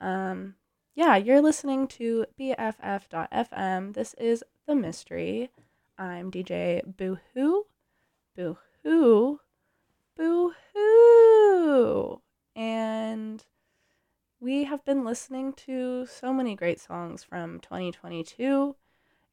Um, 0.00 0.56
yeah, 0.94 1.16
you're 1.16 1.40
listening 1.40 1.86
to 1.88 2.26
BFF.FM. 2.38 3.94
This 3.94 4.14
is 4.14 4.44
The 4.66 4.74
Mystery. 4.74 5.50
I'm 5.96 6.30
DJ 6.30 6.82
Boohoo. 6.84 7.62
Boohoo. 8.36 9.38
Boohoo. 10.16 12.20
And 12.54 13.44
we 14.38 14.64
have 14.64 14.84
been 14.84 15.04
listening 15.04 15.54
to 15.54 16.04
so 16.04 16.30
many 16.30 16.54
great 16.54 16.78
songs 16.78 17.24
from 17.24 17.58
2022. 17.60 18.76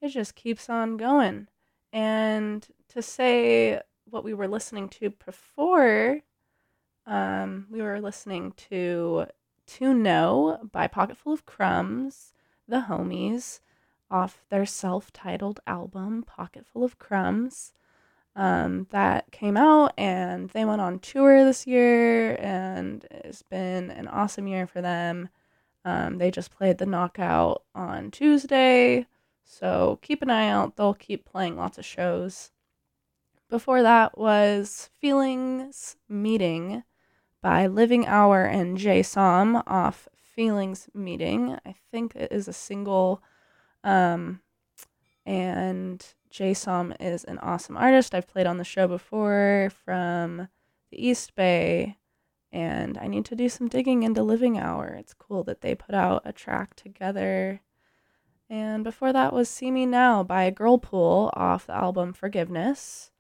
It 0.02 0.10
just 0.10 0.36
keeps 0.36 0.70
on 0.70 0.96
going. 0.96 1.48
And 1.92 2.66
to 2.90 3.02
say 3.02 3.82
what 4.06 4.24
we 4.24 4.34
were 4.34 4.48
listening 4.48 4.88
to 4.90 5.10
before, 5.10 6.22
um, 7.06 7.68
we 7.70 7.82
were 7.82 8.00
listening 8.00 8.54
to 8.70 9.26
To 9.74 9.94
Know 9.94 10.68
by 10.72 10.88
Pocketful 10.88 11.32
of 11.32 11.46
Crumbs, 11.46 12.34
the 12.68 12.86
homies, 12.90 13.60
off 14.10 14.44
their 14.50 14.66
self 14.66 15.14
titled 15.14 15.60
album, 15.68 16.24
Pocketful 16.24 16.84
of 16.84 16.98
Crumbs. 16.98 17.74
Um, 18.36 18.88
that 18.90 19.32
came 19.32 19.56
out 19.58 19.94
and 19.96 20.50
they 20.50 20.66
went 20.66 20.82
on 20.82 20.98
tour 20.98 21.46
this 21.46 21.68
year, 21.68 22.36
and 22.40 23.06
it's 23.12 23.44
been 23.44 23.92
an 23.92 24.08
awesome 24.08 24.48
year 24.48 24.66
for 24.66 24.82
them. 24.82 25.30
Um, 25.86 26.18
they 26.18 26.32
just 26.32 26.50
played 26.50 26.80
the 26.80 26.88
knockout 26.88 27.62
on 27.76 28.10
Tuesday, 28.10 29.06
so 29.44 30.00
keep 30.02 30.24
an 30.24 30.32
eye 30.32 30.50
out. 30.50 30.78
They'll 30.78 30.96
keep 30.96 31.26
playing 31.26 31.58
lots 31.58 31.78
of 31.78 31.86
shows. 31.86 32.52
Before 33.50 33.84
that 33.84 34.18
was 34.18 34.90
Feelings 35.00 35.96
Meeting 36.10 36.84
by 37.42 37.68
Living 37.68 38.06
Hour 38.06 38.44
and 38.44 38.78
Jay 38.78 39.02
Som 39.02 39.64
off 39.66 40.08
Feelings 40.16 40.90
Meeting. 40.94 41.58
I 41.66 41.76
think 41.92 42.16
it 42.16 42.32
is 42.32 42.48
a 42.48 42.54
single. 42.54 43.22
Um, 43.84 44.42
and 45.26 46.06
Jay 46.30 46.54
Som 46.54 46.94
is 47.00 47.24
an 47.24 47.38
awesome 47.40 47.78
artist. 47.78 48.14
I've 48.14 48.28
played 48.28 48.48
on 48.48 48.58
the 48.58 48.64
show 48.64 48.88
before 48.88 49.72
from 49.86 50.50
the 50.92 51.08
East 51.08 51.36
Bay, 51.36 51.98
and 52.52 52.98
I 52.98 53.08
need 53.08 53.26
to 53.26 53.36
do 53.36 53.48
some 53.48 53.68
digging 53.68 54.04
into 54.04 54.24
Living 54.24 54.58
Hour. 54.58 54.88
It's 55.00 55.14
cool 55.14 55.44
that 55.46 55.62
they 55.62 55.76
put 55.76 55.96
out 55.96 56.24
a 56.26 56.34
track 56.34 56.76
together. 56.76 57.62
And 58.50 58.84
before 58.84 59.14
that 59.14 59.32
was 59.32 59.48
See 59.48 59.72
Me 59.72 59.86
Now 59.86 60.24
by 60.24 60.50
Girlpool 60.52 61.30
off 61.34 61.68
the 61.68 61.76
album 61.76 62.14
Forgiveness. 62.14 63.12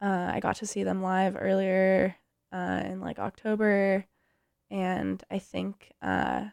Uh, 0.00 0.30
I 0.32 0.40
got 0.40 0.56
to 0.56 0.66
see 0.66 0.82
them 0.84 1.02
live 1.02 1.36
earlier 1.38 2.16
uh, 2.52 2.82
in 2.84 3.00
like 3.00 3.18
October, 3.18 4.06
and 4.70 5.22
I 5.30 5.38
think, 5.38 5.92
uh, 6.02 6.46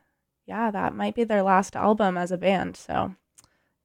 yeah, 0.46 0.72
that 0.72 0.96
might 0.96 1.16
be 1.16 1.24
their 1.24 1.44
last 1.44 1.76
album 1.76 2.18
as 2.18 2.32
a 2.32 2.38
band. 2.38 2.76
So 2.76 3.16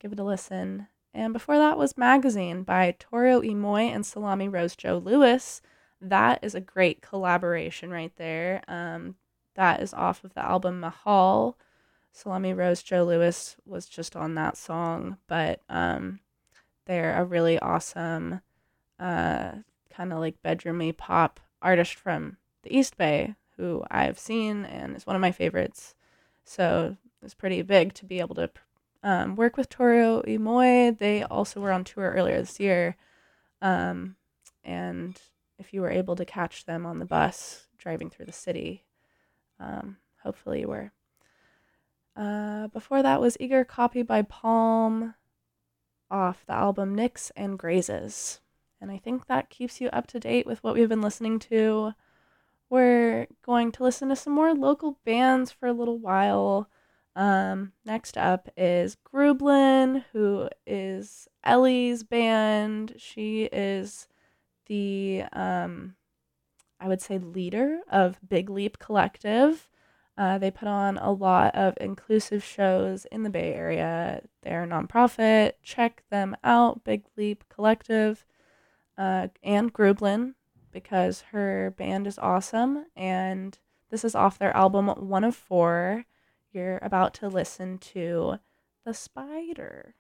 give 0.01 0.13
it 0.13 0.21
a 0.21 0.25
listen. 0.25 0.89
And 1.13 1.33
before 1.33 1.59
that 1.59 1.79
was 1.79 1.97
Magazine 1.97 2.65
by 2.65 2.97
Toro 2.99 3.41
y 3.41 3.55
Moi 3.55 3.83
and 3.83 4.05
Salami 4.05 4.49
Rose 4.49 4.75
Joe 4.75 4.99
Lewis. 4.99 5.63
That 6.01 6.41
is 6.43 6.55
a 6.55 6.61
great 6.61 7.01
collaboration 7.01 7.91
right 7.91 8.13
there. 8.17 8.63
Um, 8.67 9.15
that 9.55 9.81
is 9.81 9.95
off 9.95 10.25
of 10.25 10.35
the 10.35 10.45
album 10.45 10.81
Mahal. 10.81 11.57
Salami 12.13 12.53
Rose 12.53 12.83
Joe 12.83 13.05
Lewis 13.05 13.57
was 13.65 13.87
just 13.87 14.15
on 14.17 14.35
that 14.35 14.57
song, 14.57 15.19
but 15.27 15.61
um, 15.69 16.21
they're 16.87 17.17
a 17.17 17.25
really 17.25 17.59
awesome, 17.59 18.41
uh, 18.99 19.53
kind 19.91 20.13
of 20.13 20.19
like 20.19 20.43
bedroomy 20.43 20.97
pop 20.97 21.41
artist 21.65 21.95
from 21.95 22.37
the 22.63 22.77
East 22.77 22.97
Bay 22.97 23.35
who 23.57 23.83
I've 23.91 24.19
seen 24.19 24.65
and 24.65 24.97
is 24.97 25.07
one 25.07 25.17
of 25.17 25.23
my 25.23 25.33
favorites. 25.33 25.95
So 26.45 26.97
it's 27.23 27.35
pretty 27.35 27.63
big 27.63 27.95
to 27.95 28.05
be 28.05 28.21
able 28.21 28.35
to 28.37 28.51
um, 29.03 29.37
work 29.37 29.57
with 29.57 29.69
Toro 29.69 30.23
y 30.27 30.37
Moi. 30.37 30.93
They 30.93 31.23
also 31.23 31.61
were 31.61 31.73
on 31.73 31.85
tour 31.85 32.11
earlier 32.11 32.39
this 32.39 32.61
year. 32.61 32.97
Um, 33.63 34.17
and 34.63 35.21
if 35.59 35.73
you 35.73 35.81
were 35.81 35.91
able 35.91 36.17
to 36.17 36.25
catch 36.25 36.65
them 36.65 36.85
on 36.87 36.99
the 36.99 37.05
bus 37.05 37.67
driving 37.79 38.11
through 38.11 38.27
the 38.27 38.33
city, 38.33 38.85
um, 39.61 39.99
hopefully 40.23 40.61
you 40.61 40.69
were. 40.69 40.93
Uh, 42.17 42.69
before 42.69 43.03
that 43.03 43.21
was 43.21 43.37
Eager 43.41 43.65
Copy 43.65 44.03
by 44.03 44.23
Palm 44.23 45.15
off 46.11 46.45
the 46.47 46.53
album 46.53 46.95
Nicks 46.95 47.33
and 47.37 47.59
Grazes. 47.59 48.41
And 48.81 48.91
I 48.91 48.99
think 48.99 49.27
that 49.27 49.51
keeps 49.51 49.81
you 49.81 49.89
up 49.89 50.07
to 50.09 50.21
date 50.21 50.47
with 50.47 50.63
what 50.63 50.75
we've 50.75 50.89
been 50.89 51.01
listening 51.01 51.39
to. 51.41 51.93
We're 52.69 53.27
going 53.43 53.73
to 53.73 53.83
listen 53.83 54.09
to 54.09 54.17
some 54.17 54.33
more 54.33 54.55
local 54.55 54.99
bands 55.05 55.51
for 55.53 55.67
a 55.67 55.73
little 55.73 55.99
while. 55.99 56.69
Um, 57.17 57.73
next 57.85 58.19
up 58.19 58.49
is 58.57 58.97
Grublin, 58.97 60.05
who 60.13 60.49
is 60.67 61.29
Ellie's 61.45 62.03
band. 62.03 62.95
She 62.97 63.45
is 63.45 64.09
the, 64.67 65.25
um, 65.33 65.95
I 66.81 66.89
would 66.89 67.01
say, 67.01 67.19
leader 67.19 67.81
of 67.89 68.19
Big 68.27 68.51
Leap 68.51 68.79
Collective. 68.79 69.69
Uh, 70.17 70.39
they 70.39 70.51
put 70.51 70.69
on 70.69 70.97
a 70.99 71.11
lot 71.11 71.55
of 71.55 71.75
inclusive 71.81 72.43
shows 72.43 73.05
in 73.07 73.23
the 73.23 73.31
Bay 73.31 73.55
Area. 73.55 74.23
They're 74.43 74.65
a 74.65 74.67
nonprofit. 74.67 75.53
Check 75.63 76.03
them 76.11 76.37
out, 76.45 76.85
Big 76.85 77.05
Leap 77.17 77.45
Collective 77.49 78.25
uh, 78.97 79.29
Anne 79.43 79.71
Grublin, 79.71 80.35
because 80.71 81.23
her 81.33 81.75
band 81.77 82.07
is 82.07 82.19
awesome. 82.19 82.87
And 82.97 83.59
this 83.91 84.05
is 84.05 84.15
off 84.15 84.39
their 84.39 84.57
album 84.57 84.89
One 84.89 85.25
of 85.25 85.37
Four. 85.37 86.05
You're 86.53 86.79
about 86.83 87.15
to 87.15 87.29
listen 87.29 87.79
to 87.79 88.39
The 88.85 88.95
Spider. 88.95 89.95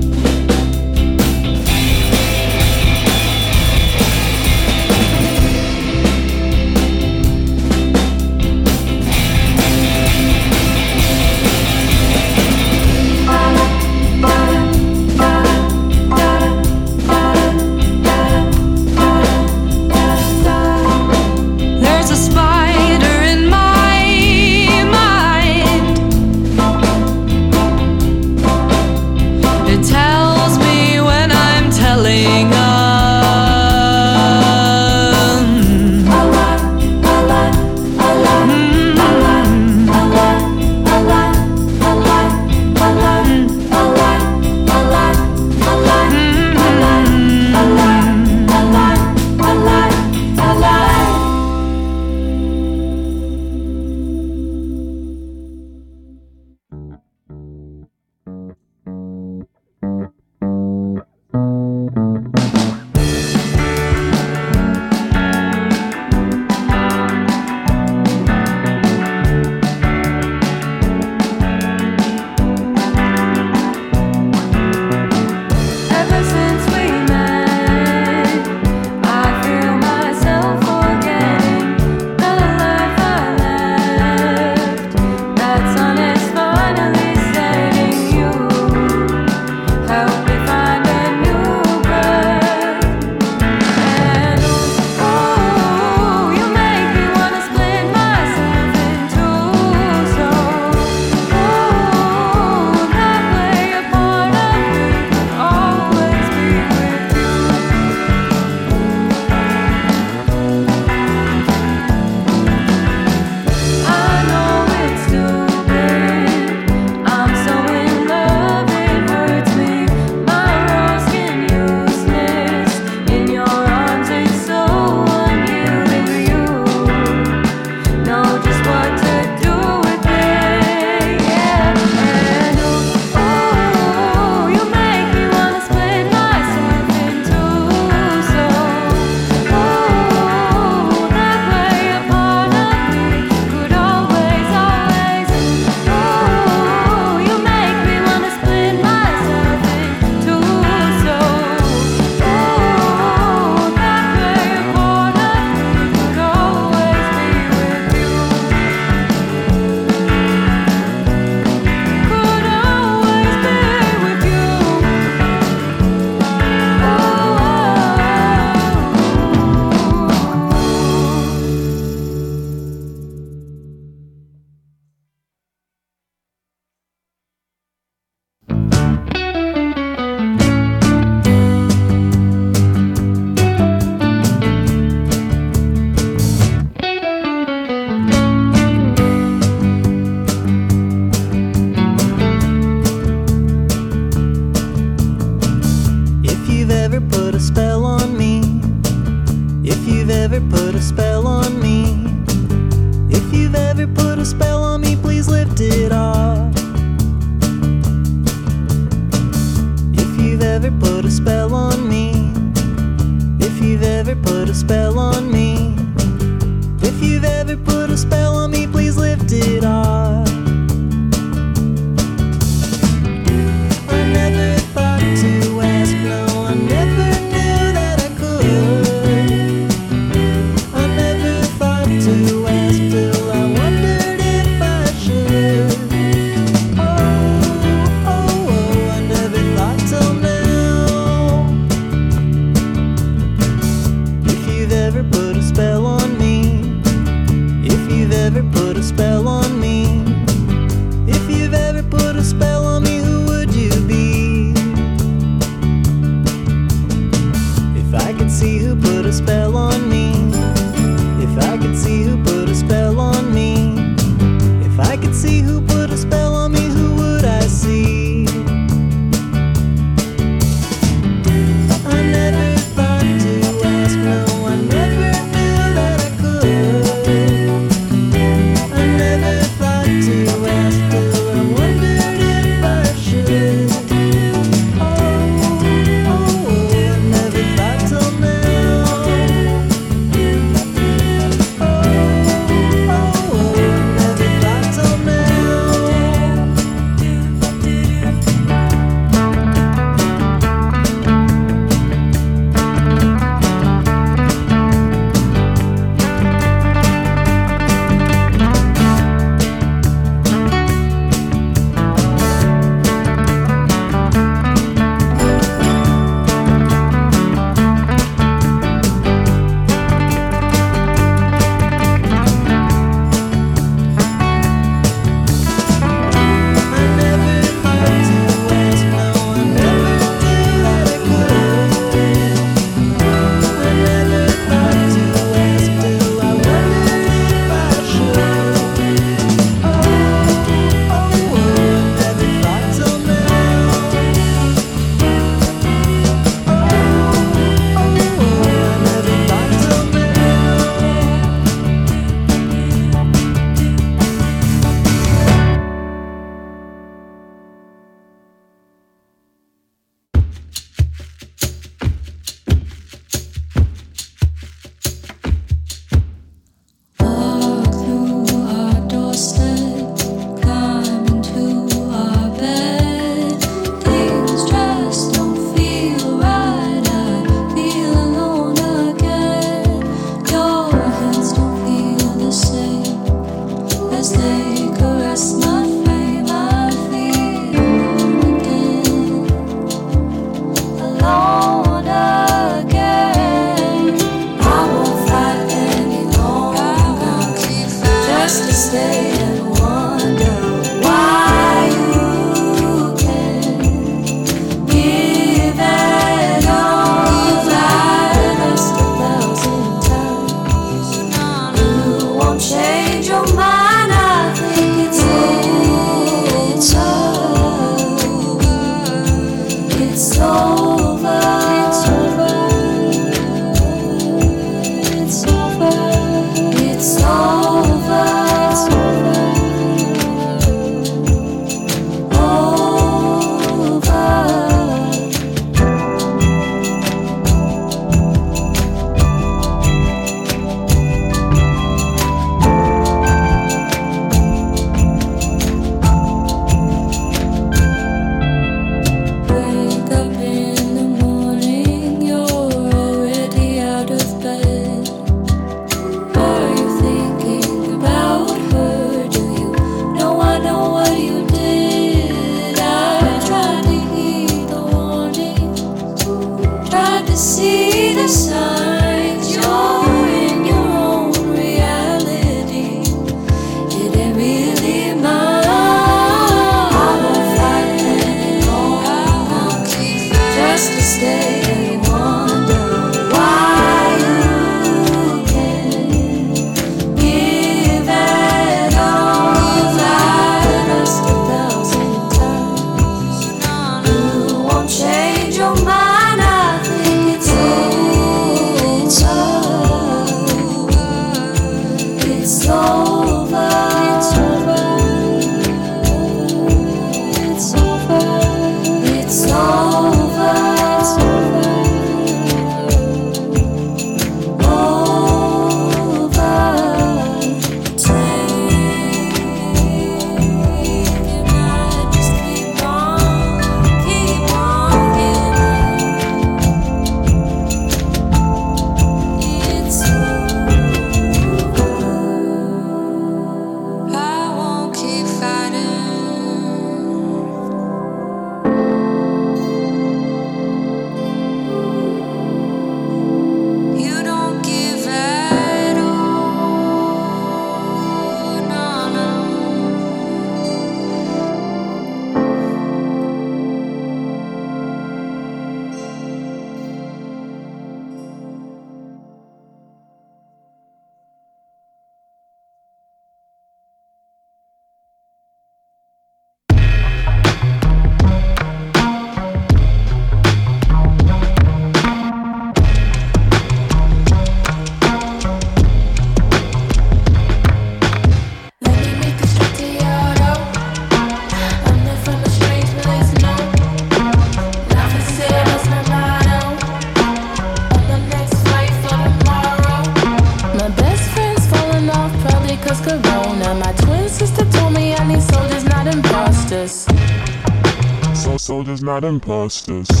Not 598.83 599.03
imposters. 599.03 600.00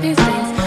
These 0.00 0.16
things. 0.16 0.57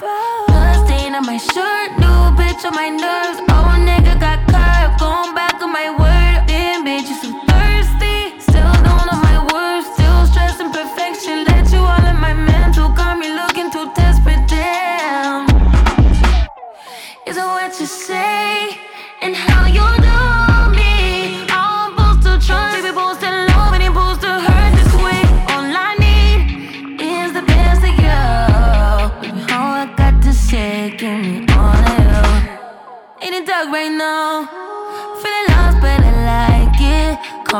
Stain 0.00 1.14
on 1.14 1.24
my 1.24 1.36
shirt, 1.36 1.90
new 1.98 2.34
bitch 2.36 2.64
on 2.64 2.74
my 2.74 2.88
nerves. 2.88 3.38
Oh, 3.48 3.76
nigga 3.78 4.18
got 4.18 4.40
curved, 4.48 4.98
going 4.98 5.34
back 5.34 5.62
on 5.62 5.72
my 5.72 5.90
word. 5.96 6.13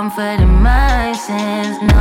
Comfort 0.04 0.42
in 0.42 0.62
my 0.62 1.14
sins, 1.14 1.93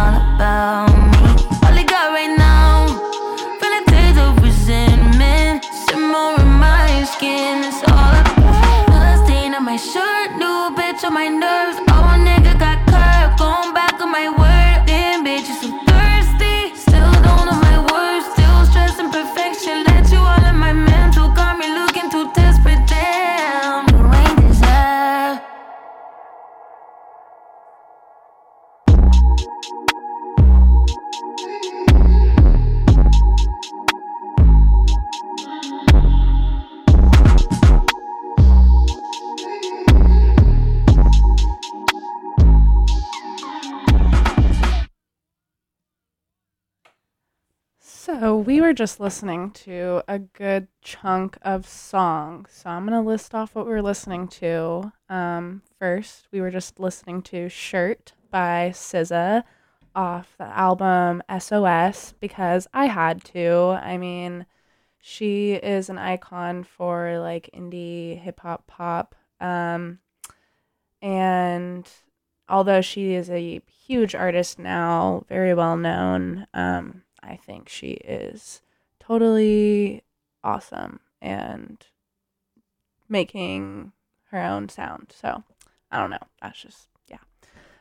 were 48.74 48.78
just 48.78 49.00
listening 49.00 49.52
to 49.52 50.02
a 50.08 50.18
good 50.18 50.68
chunk 50.82 51.38
of 51.44 51.68
songs. 51.68 52.50
So 52.54 52.72
I'm 52.72 52.86
gonna 52.86 53.04
list 53.04 53.36
off 53.36 53.54
what 53.54 53.68
we 53.68 53.72
were 53.72 53.84
listening 53.84 54.28
to. 54.30 54.92
Um, 55.10 55.62
first, 55.78 56.28
we 56.32 56.42
were 56.42 56.50
just 56.50 56.80
listening 56.80 57.22
to 57.24 57.50
"Shirt" 57.50 58.14
by 58.32 58.72
SZA 58.74 59.44
off 59.94 60.34
the 60.40 60.46
album 60.46 61.22
SOS 61.38 62.16
because 62.20 62.68
I 62.74 62.88
had 62.88 63.24
to. 63.26 63.78
I 63.80 63.98
mean, 63.98 64.48
she 65.00 65.54
is 65.54 65.88
an 65.90 66.00
icon 66.00 66.64
for 66.64 67.20
like 67.20 67.52
indie 67.54 68.20
hip 68.20 68.40
hop 68.40 68.66
pop. 68.66 69.14
Um, 69.40 70.00
and 71.00 71.88
although 72.50 72.82
she 72.82 73.14
is 73.14 73.30
a 73.30 73.62
huge 73.86 74.16
artist 74.16 74.58
now, 74.58 75.26
very 75.30 75.54
well 75.54 75.78
known, 75.78 76.48
um, 76.56 77.04
I 77.22 77.38
think 77.38 77.70
she 77.70 77.92
is 77.92 78.63
totally 79.06 80.04
awesome 80.44 81.00
and 81.22 81.86
making 83.10 83.92
her 84.32 84.40
own 84.40 84.70
sound. 84.70 85.14
So 85.16 85.44
I 85.92 86.00
don't 86.00 86.10
know. 86.10 86.18
That's 86.42 86.62
just 86.62 86.88
yeah. 87.08 87.18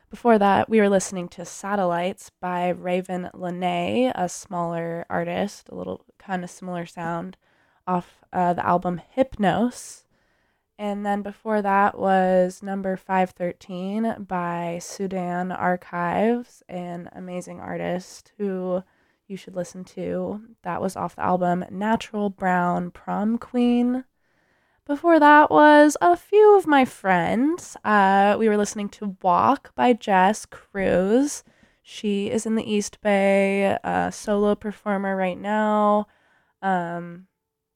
Before 0.09 0.37
that, 0.37 0.69
we 0.69 0.79
were 0.79 0.89
listening 0.89 1.27
to 1.29 1.45
Satellites 1.45 2.31
by 2.39 2.73
Ravyn 2.73 3.33
Lenae, 3.33 4.11
a 4.15 4.29
smaller 4.29 5.05
artist, 5.09 5.69
a 5.69 5.75
little 5.75 6.05
kind 6.19 6.43
of 6.43 6.49
similar 6.49 6.85
sound 6.85 7.37
off 7.87 8.23
uh, 8.31 8.53
the 8.53 8.65
album 8.65 9.01
Hypnos. 9.17 10.03
And 10.79 11.05
then 11.05 11.21
before 11.21 11.61
that 11.61 11.97
was 11.97 12.63
number 12.63 12.97
513 12.97 14.25
by 14.27 14.79
Sudan 14.81 15.51
Archives, 15.51 16.63
an 16.67 17.09
amazing 17.13 17.59
artist 17.59 18.33
who 18.37 18.83
you 19.27 19.37
should 19.37 19.55
listen 19.55 19.83
to. 19.83 20.41
That 20.63 20.81
was 20.81 20.95
off 20.95 21.15
the 21.15 21.23
album 21.23 21.65
Natural 21.69 22.29
Brown 22.29 22.91
Prom 22.91 23.37
Queen. 23.37 24.05
Before 24.85 25.19
that 25.19 25.49
was 25.49 25.95
a 26.01 26.17
few 26.17 26.57
of 26.57 26.67
my 26.67 26.83
friends. 26.83 27.77
Uh, 27.85 28.35
we 28.37 28.49
were 28.49 28.57
listening 28.57 28.89
to 28.89 29.15
Walk 29.21 29.73
by 29.75 29.93
Jess 29.93 30.45
Cruz. 30.45 31.43
She 31.81 32.29
is 32.29 32.45
in 32.45 32.55
the 32.55 32.69
East 32.69 32.99
Bay, 33.01 33.77
a 33.83 34.11
solo 34.11 34.55
performer 34.55 35.15
right 35.15 35.39
now. 35.39 36.07
Um, 36.61 37.27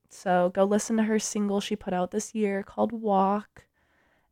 so 0.09 0.51
go 0.53 0.63
listen 0.63 0.97
to 0.97 1.03
her 1.03 1.19
single 1.19 1.61
she 1.61 1.75
put 1.75 1.93
out 1.93 2.11
this 2.11 2.33
year 2.35 2.63
called 2.63 2.91
Walk. 2.91 3.66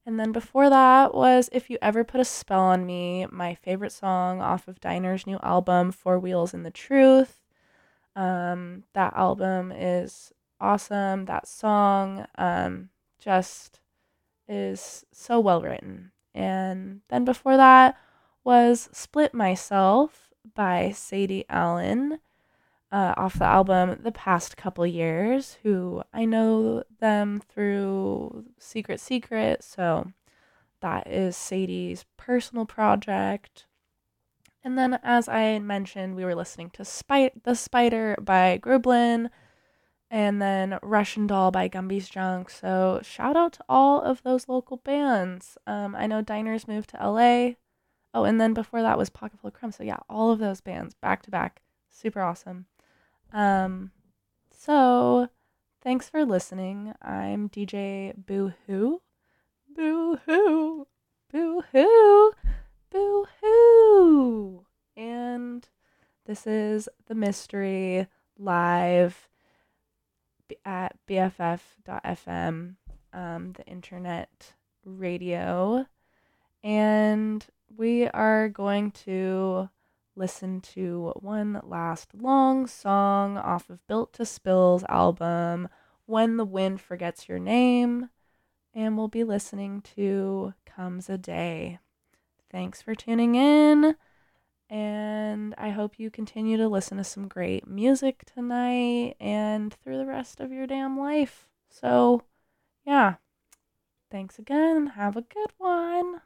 And 0.05 0.19
then 0.19 0.31
before 0.31 0.69
that 0.69 1.15
was 1.15 1.49
If 1.51 1.69
You 1.69 1.77
Ever 1.81 2.03
Put 2.03 2.21
a 2.21 2.25
Spell 2.25 2.59
on 2.59 2.85
Me, 2.85 3.25
my 3.31 3.55
favorite 3.55 3.91
song 3.91 4.39
off 4.39 4.67
of 4.67 4.79
Diner's 4.79 5.25
new 5.25 5.39
album, 5.41 5.91
Four 5.91 6.19
Wheels 6.19 6.53
and 6.53 6.65
the 6.65 6.71
Truth. 6.71 7.41
Um, 8.15 8.83
that 8.93 9.13
album 9.15 9.71
is 9.71 10.31
awesome. 10.61 11.25
That 11.25 11.47
song 11.47 12.27
um, 12.37 12.89
just 13.19 13.79
is 14.47 15.05
so 15.11 15.39
well 15.39 15.61
written. 15.61 16.11
And 16.35 17.01
then 17.09 17.25
before 17.25 17.57
that 17.57 17.97
was 18.43 18.89
Split 18.91 19.33
Myself 19.33 20.29
by 20.53 20.91
Sadie 20.91 21.45
Allen 21.49 22.19
uh, 22.95 23.13
off 23.17 23.37
the 23.37 23.45
album 23.45 23.99
The 24.01 24.11
Past 24.13 24.55
Couple 24.55 24.87
Years, 24.87 25.57
who 25.63 26.01
I 26.13 26.23
know 26.23 26.83
them 27.01 27.41
through 27.49 28.45
Secret 28.57 29.01
Secret. 29.01 29.65
So 29.65 30.13
that 30.79 31.05
is 31.05 31.35
Sadie's 31.35 32.05
personal 32.15 32.65
project. 32.65 33.65
And 34.63 34.77
then, 34.77 34.97
as 35.03 35.27
I 35.27 35.59
mentioned, 35.59 36.15
we 36.15 36.23
were 36.23 36.35
listening 36.35 36.69
to 36.69 36.85
Spite 36.85 37.43
The 37.43 37.53
Spider 37.53 38.15
by 38.21 38.59
Grublin 38.63 39.29
and 40.09 40.41
then 40.41 40.79
Russian 40.81 41.27
Doll 41.27 41.51
by 41.51 41.67
Gumby's 41.67 42.07
Junk. 42.07 42.49
So 42.49 43.01
shout 43.03 43.35
out 43.35 43.53
to 43.53 43.65
all 43.67 44.01
of 44.03 44.23
those 44.23 44.47
local 44.47 44.77
bands. 44.77 45.57
Um, 45.67 45.97
I 45.97 46.07
know 46.07 46.21
Diners 46.21 46.65
moved 46.65 46.91
to 46.91 47.09
LA. 47.09 47.55
Oh, 48.13 48.23
and 48.23 48.39
then 48.39 48.53
before 48.53 48.81
that 48.81 48.97
was 48.97 49.09
Pocketful 49.09 49.49
of 49.49 49.53
Crumbs. 49.53 49.75
So 49.75 49.83
yeah, 49.83 49.97
all 50.09 50.31
of 50.31 50.39
those 50.39 50.61
bands 50.61 50.93
back 50.93 51.23
to 51.23 51.29
back. 51.29 51.61
Super 51.89 52.21
awesome. 52.21 52.67
Um, 53.35 53.91
so 54.51 55.29
Thanks 55.85 56.09
for 56.09 56.25
listening. 56.25 56.95
I'm 56.99 57.47
DJ 57.47 58.11
Boo 58.17 58.53
Hoo. 58.65 59.03
Boo 59.75 60.17
Hoo. 60.25 60.87
Boo 61.31 61.61
Hoo. 61.71 62.31
Boo 62.91 63.27
Hoo. 63.39 64.65
And 64.97 65.69
this 66.25 66.47
is 66.47 66.89
The 67.05 67.13
Mystery 67.13 68.07
live 68.35 69.29
at 70.65 70.95
BFF.fm, 71.07 72.77
um, 73.13 73.53
the 73.53 73.65
internet 73.67 74.53
radio. 74.83 75.85
And 76.63 77.45
we 77.77 78.07
are 78.07 78.49
going 78.49 78.89
to 79.05 79.69
listen 80.15 80.61
to 80.61 81.13
one 81.17 81.59
last 81.63 82.09
long 82.13 82.67
song 82.67 83.37
off 83.37 83.69
of 83.69 83.85
Built 83.87 84.13
to 84.13 84.25
Spill's 84.25 84.83
album, 84.89 85.67
When 86.05 86.37
the 86.37 86.45
Wind 86.45 86.81
Forgets 86.81 87.27
Your 87.27 87.39
Name. 87.39 88.09
And 88.73 88.97
we'll 88.97 89.07
be 89.07 89.23
listening 89.23 89.81
to 89.95 90.53
Comes 90.65 91.09
a 91.09 91.17
Day. 91.17 91.79
Thanks 92.51 92.81
for 92.81 92.95
tuning 92.95 93.35
in. 93.35 93.95
And 94.69 95.53
I 95.57 95.69
hope 95.69 95.99
you 95.99 96.09
continue 96.09 96.57
to 96.57 96.67
listen 96.67 96.97
to 96.97 97.03
some 97.03 97.27
great 97.27 97.67
music 97.67 98.23
tonight 98.25 99.15
and 99.19 99.73
through 99.73 99.97
the 99.97 100.05
rest 100.05 100.39
of 100.39 100.51
your 100.51 100.65
damn 100.65 100.99
life. 100.99 101.47
So, 101.69 102.23
yeah. 102.85 103.15
Thanks 104.09 104.39
again. 104.39 104.87
Have 104.95 105.15
a 105.17 105.21
good 105.21 105.51
one. 105.57 106.21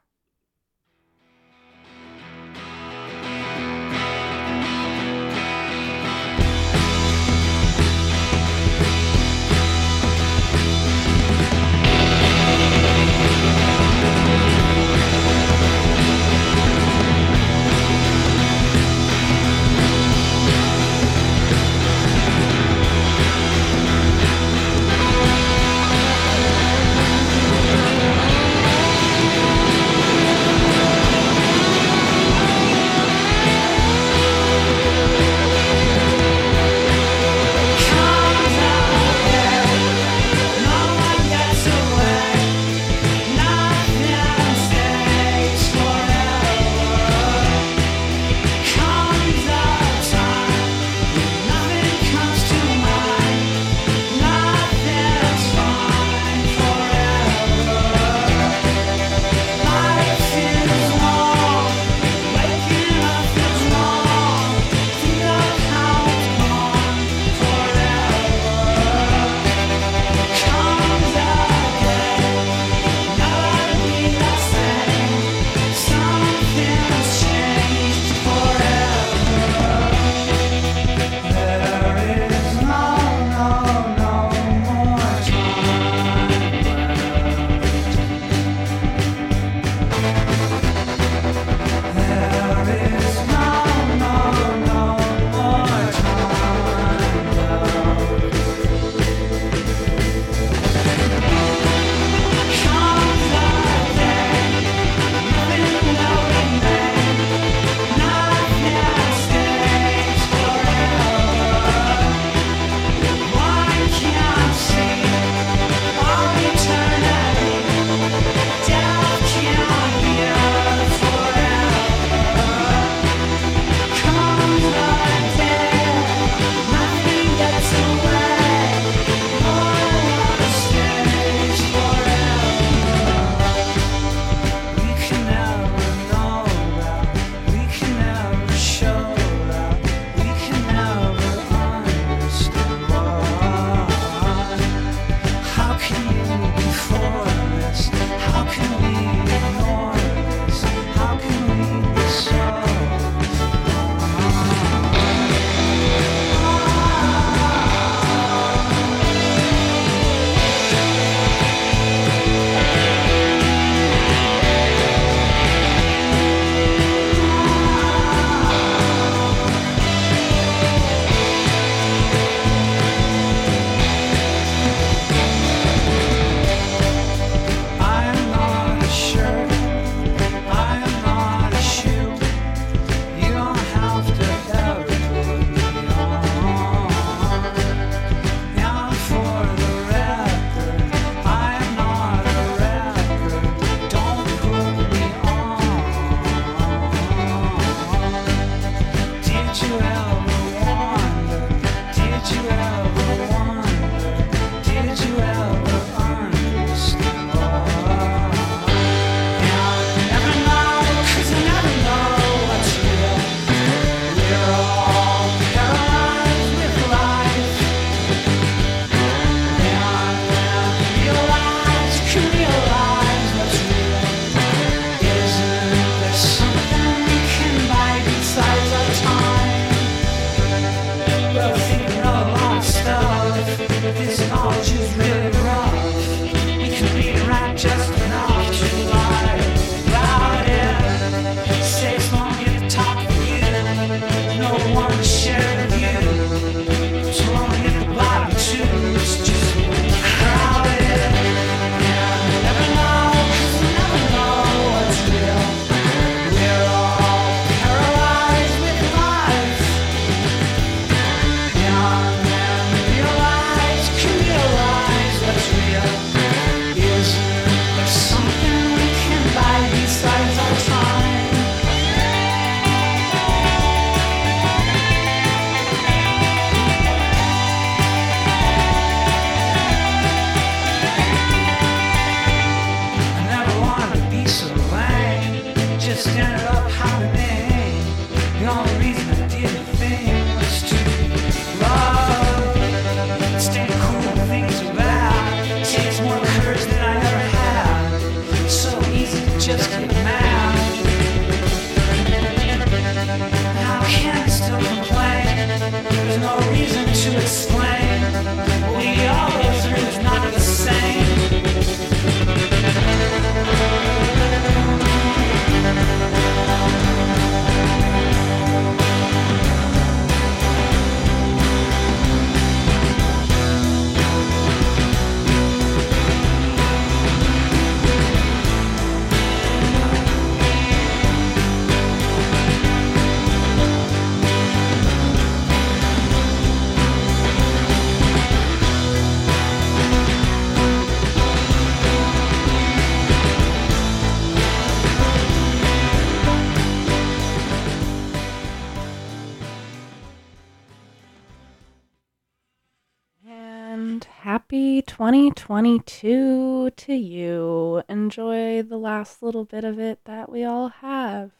2022 355.00 356.72
to 356.76 356.92
you. 356.92 357.82
Enjoy 357.88 358.60
the 358.62 358.76
last 358.76 359.22
little 359.22 359.46
bit 359.46 359.64
of 359.64 359.78
it 359.78 360.04
that 360.04 360.30
we 360.30 360.44
all 360.44 360.68
have. 360.68 361.30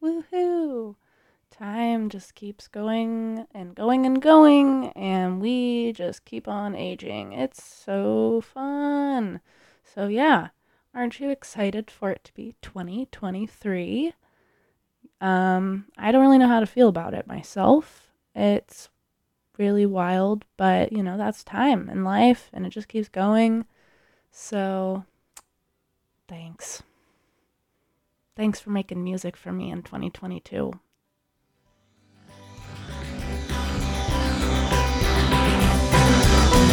Woohoo! 0.00 0.94
Time 1.50 2.08
just 2.08 2.36
keeps 2.36 2.68
going 2.68 3.48
and 3.52 3.74
going 3.74 4.06
and 4.06 4.22
going, 4.22 4.90
and 4.90 5.40
we 5.40 5.92
just 5.92 6.24
keep 6.24 6.46
on 6.46 6.76
aging. 6.76 7.32
It's 7.32 7.60
so 7.60 8.42
fun. 8.42 9.40
So, 9.82 10.06
yeah, 10.06 10.50
aren't 10.94 11.18
you 11.18 11.30
excited 11.30 11.90
for 11.90 12.12
it 12.12 12.22
to 12.22 12.32
be 12.32 12.54
2023? 12.62 14.12
Um, 15.20 15.86
I 15.98 16.12
don't 16.12 16.22
really 16.22 16.38
know 16.38 16.46
how 16.46 16.60
to 16.60 16.64
feel 16.66 16.86
about 16.86 17.14
it 17.14 17.26
myself. 17.26 18.12
It's 18.36 18.88
really 19.60 19.86
wild, 19.86 20.44
but 20.56 20.92
you 20.92 21.02
know, 21.04 21.16
that's 21.16 21.44
time 21.44 21.88
and 21.88 22.04
life 22.04 22.50
and 22.52 22.66
it 22.66 22.70
just 22.70 22.88
keeps 22.88 23.08
going. 23.08 23.66
So, 24.32 25.04
thanks. 26.26 26.82
Thanks 28.36 28.58
for 28.58 28.70
making 28.70 29.04
music 29.04 29.36
for 29.36 29.52
me 29.52 29.70
in 29.70 29.82
2022. 29.82 30.72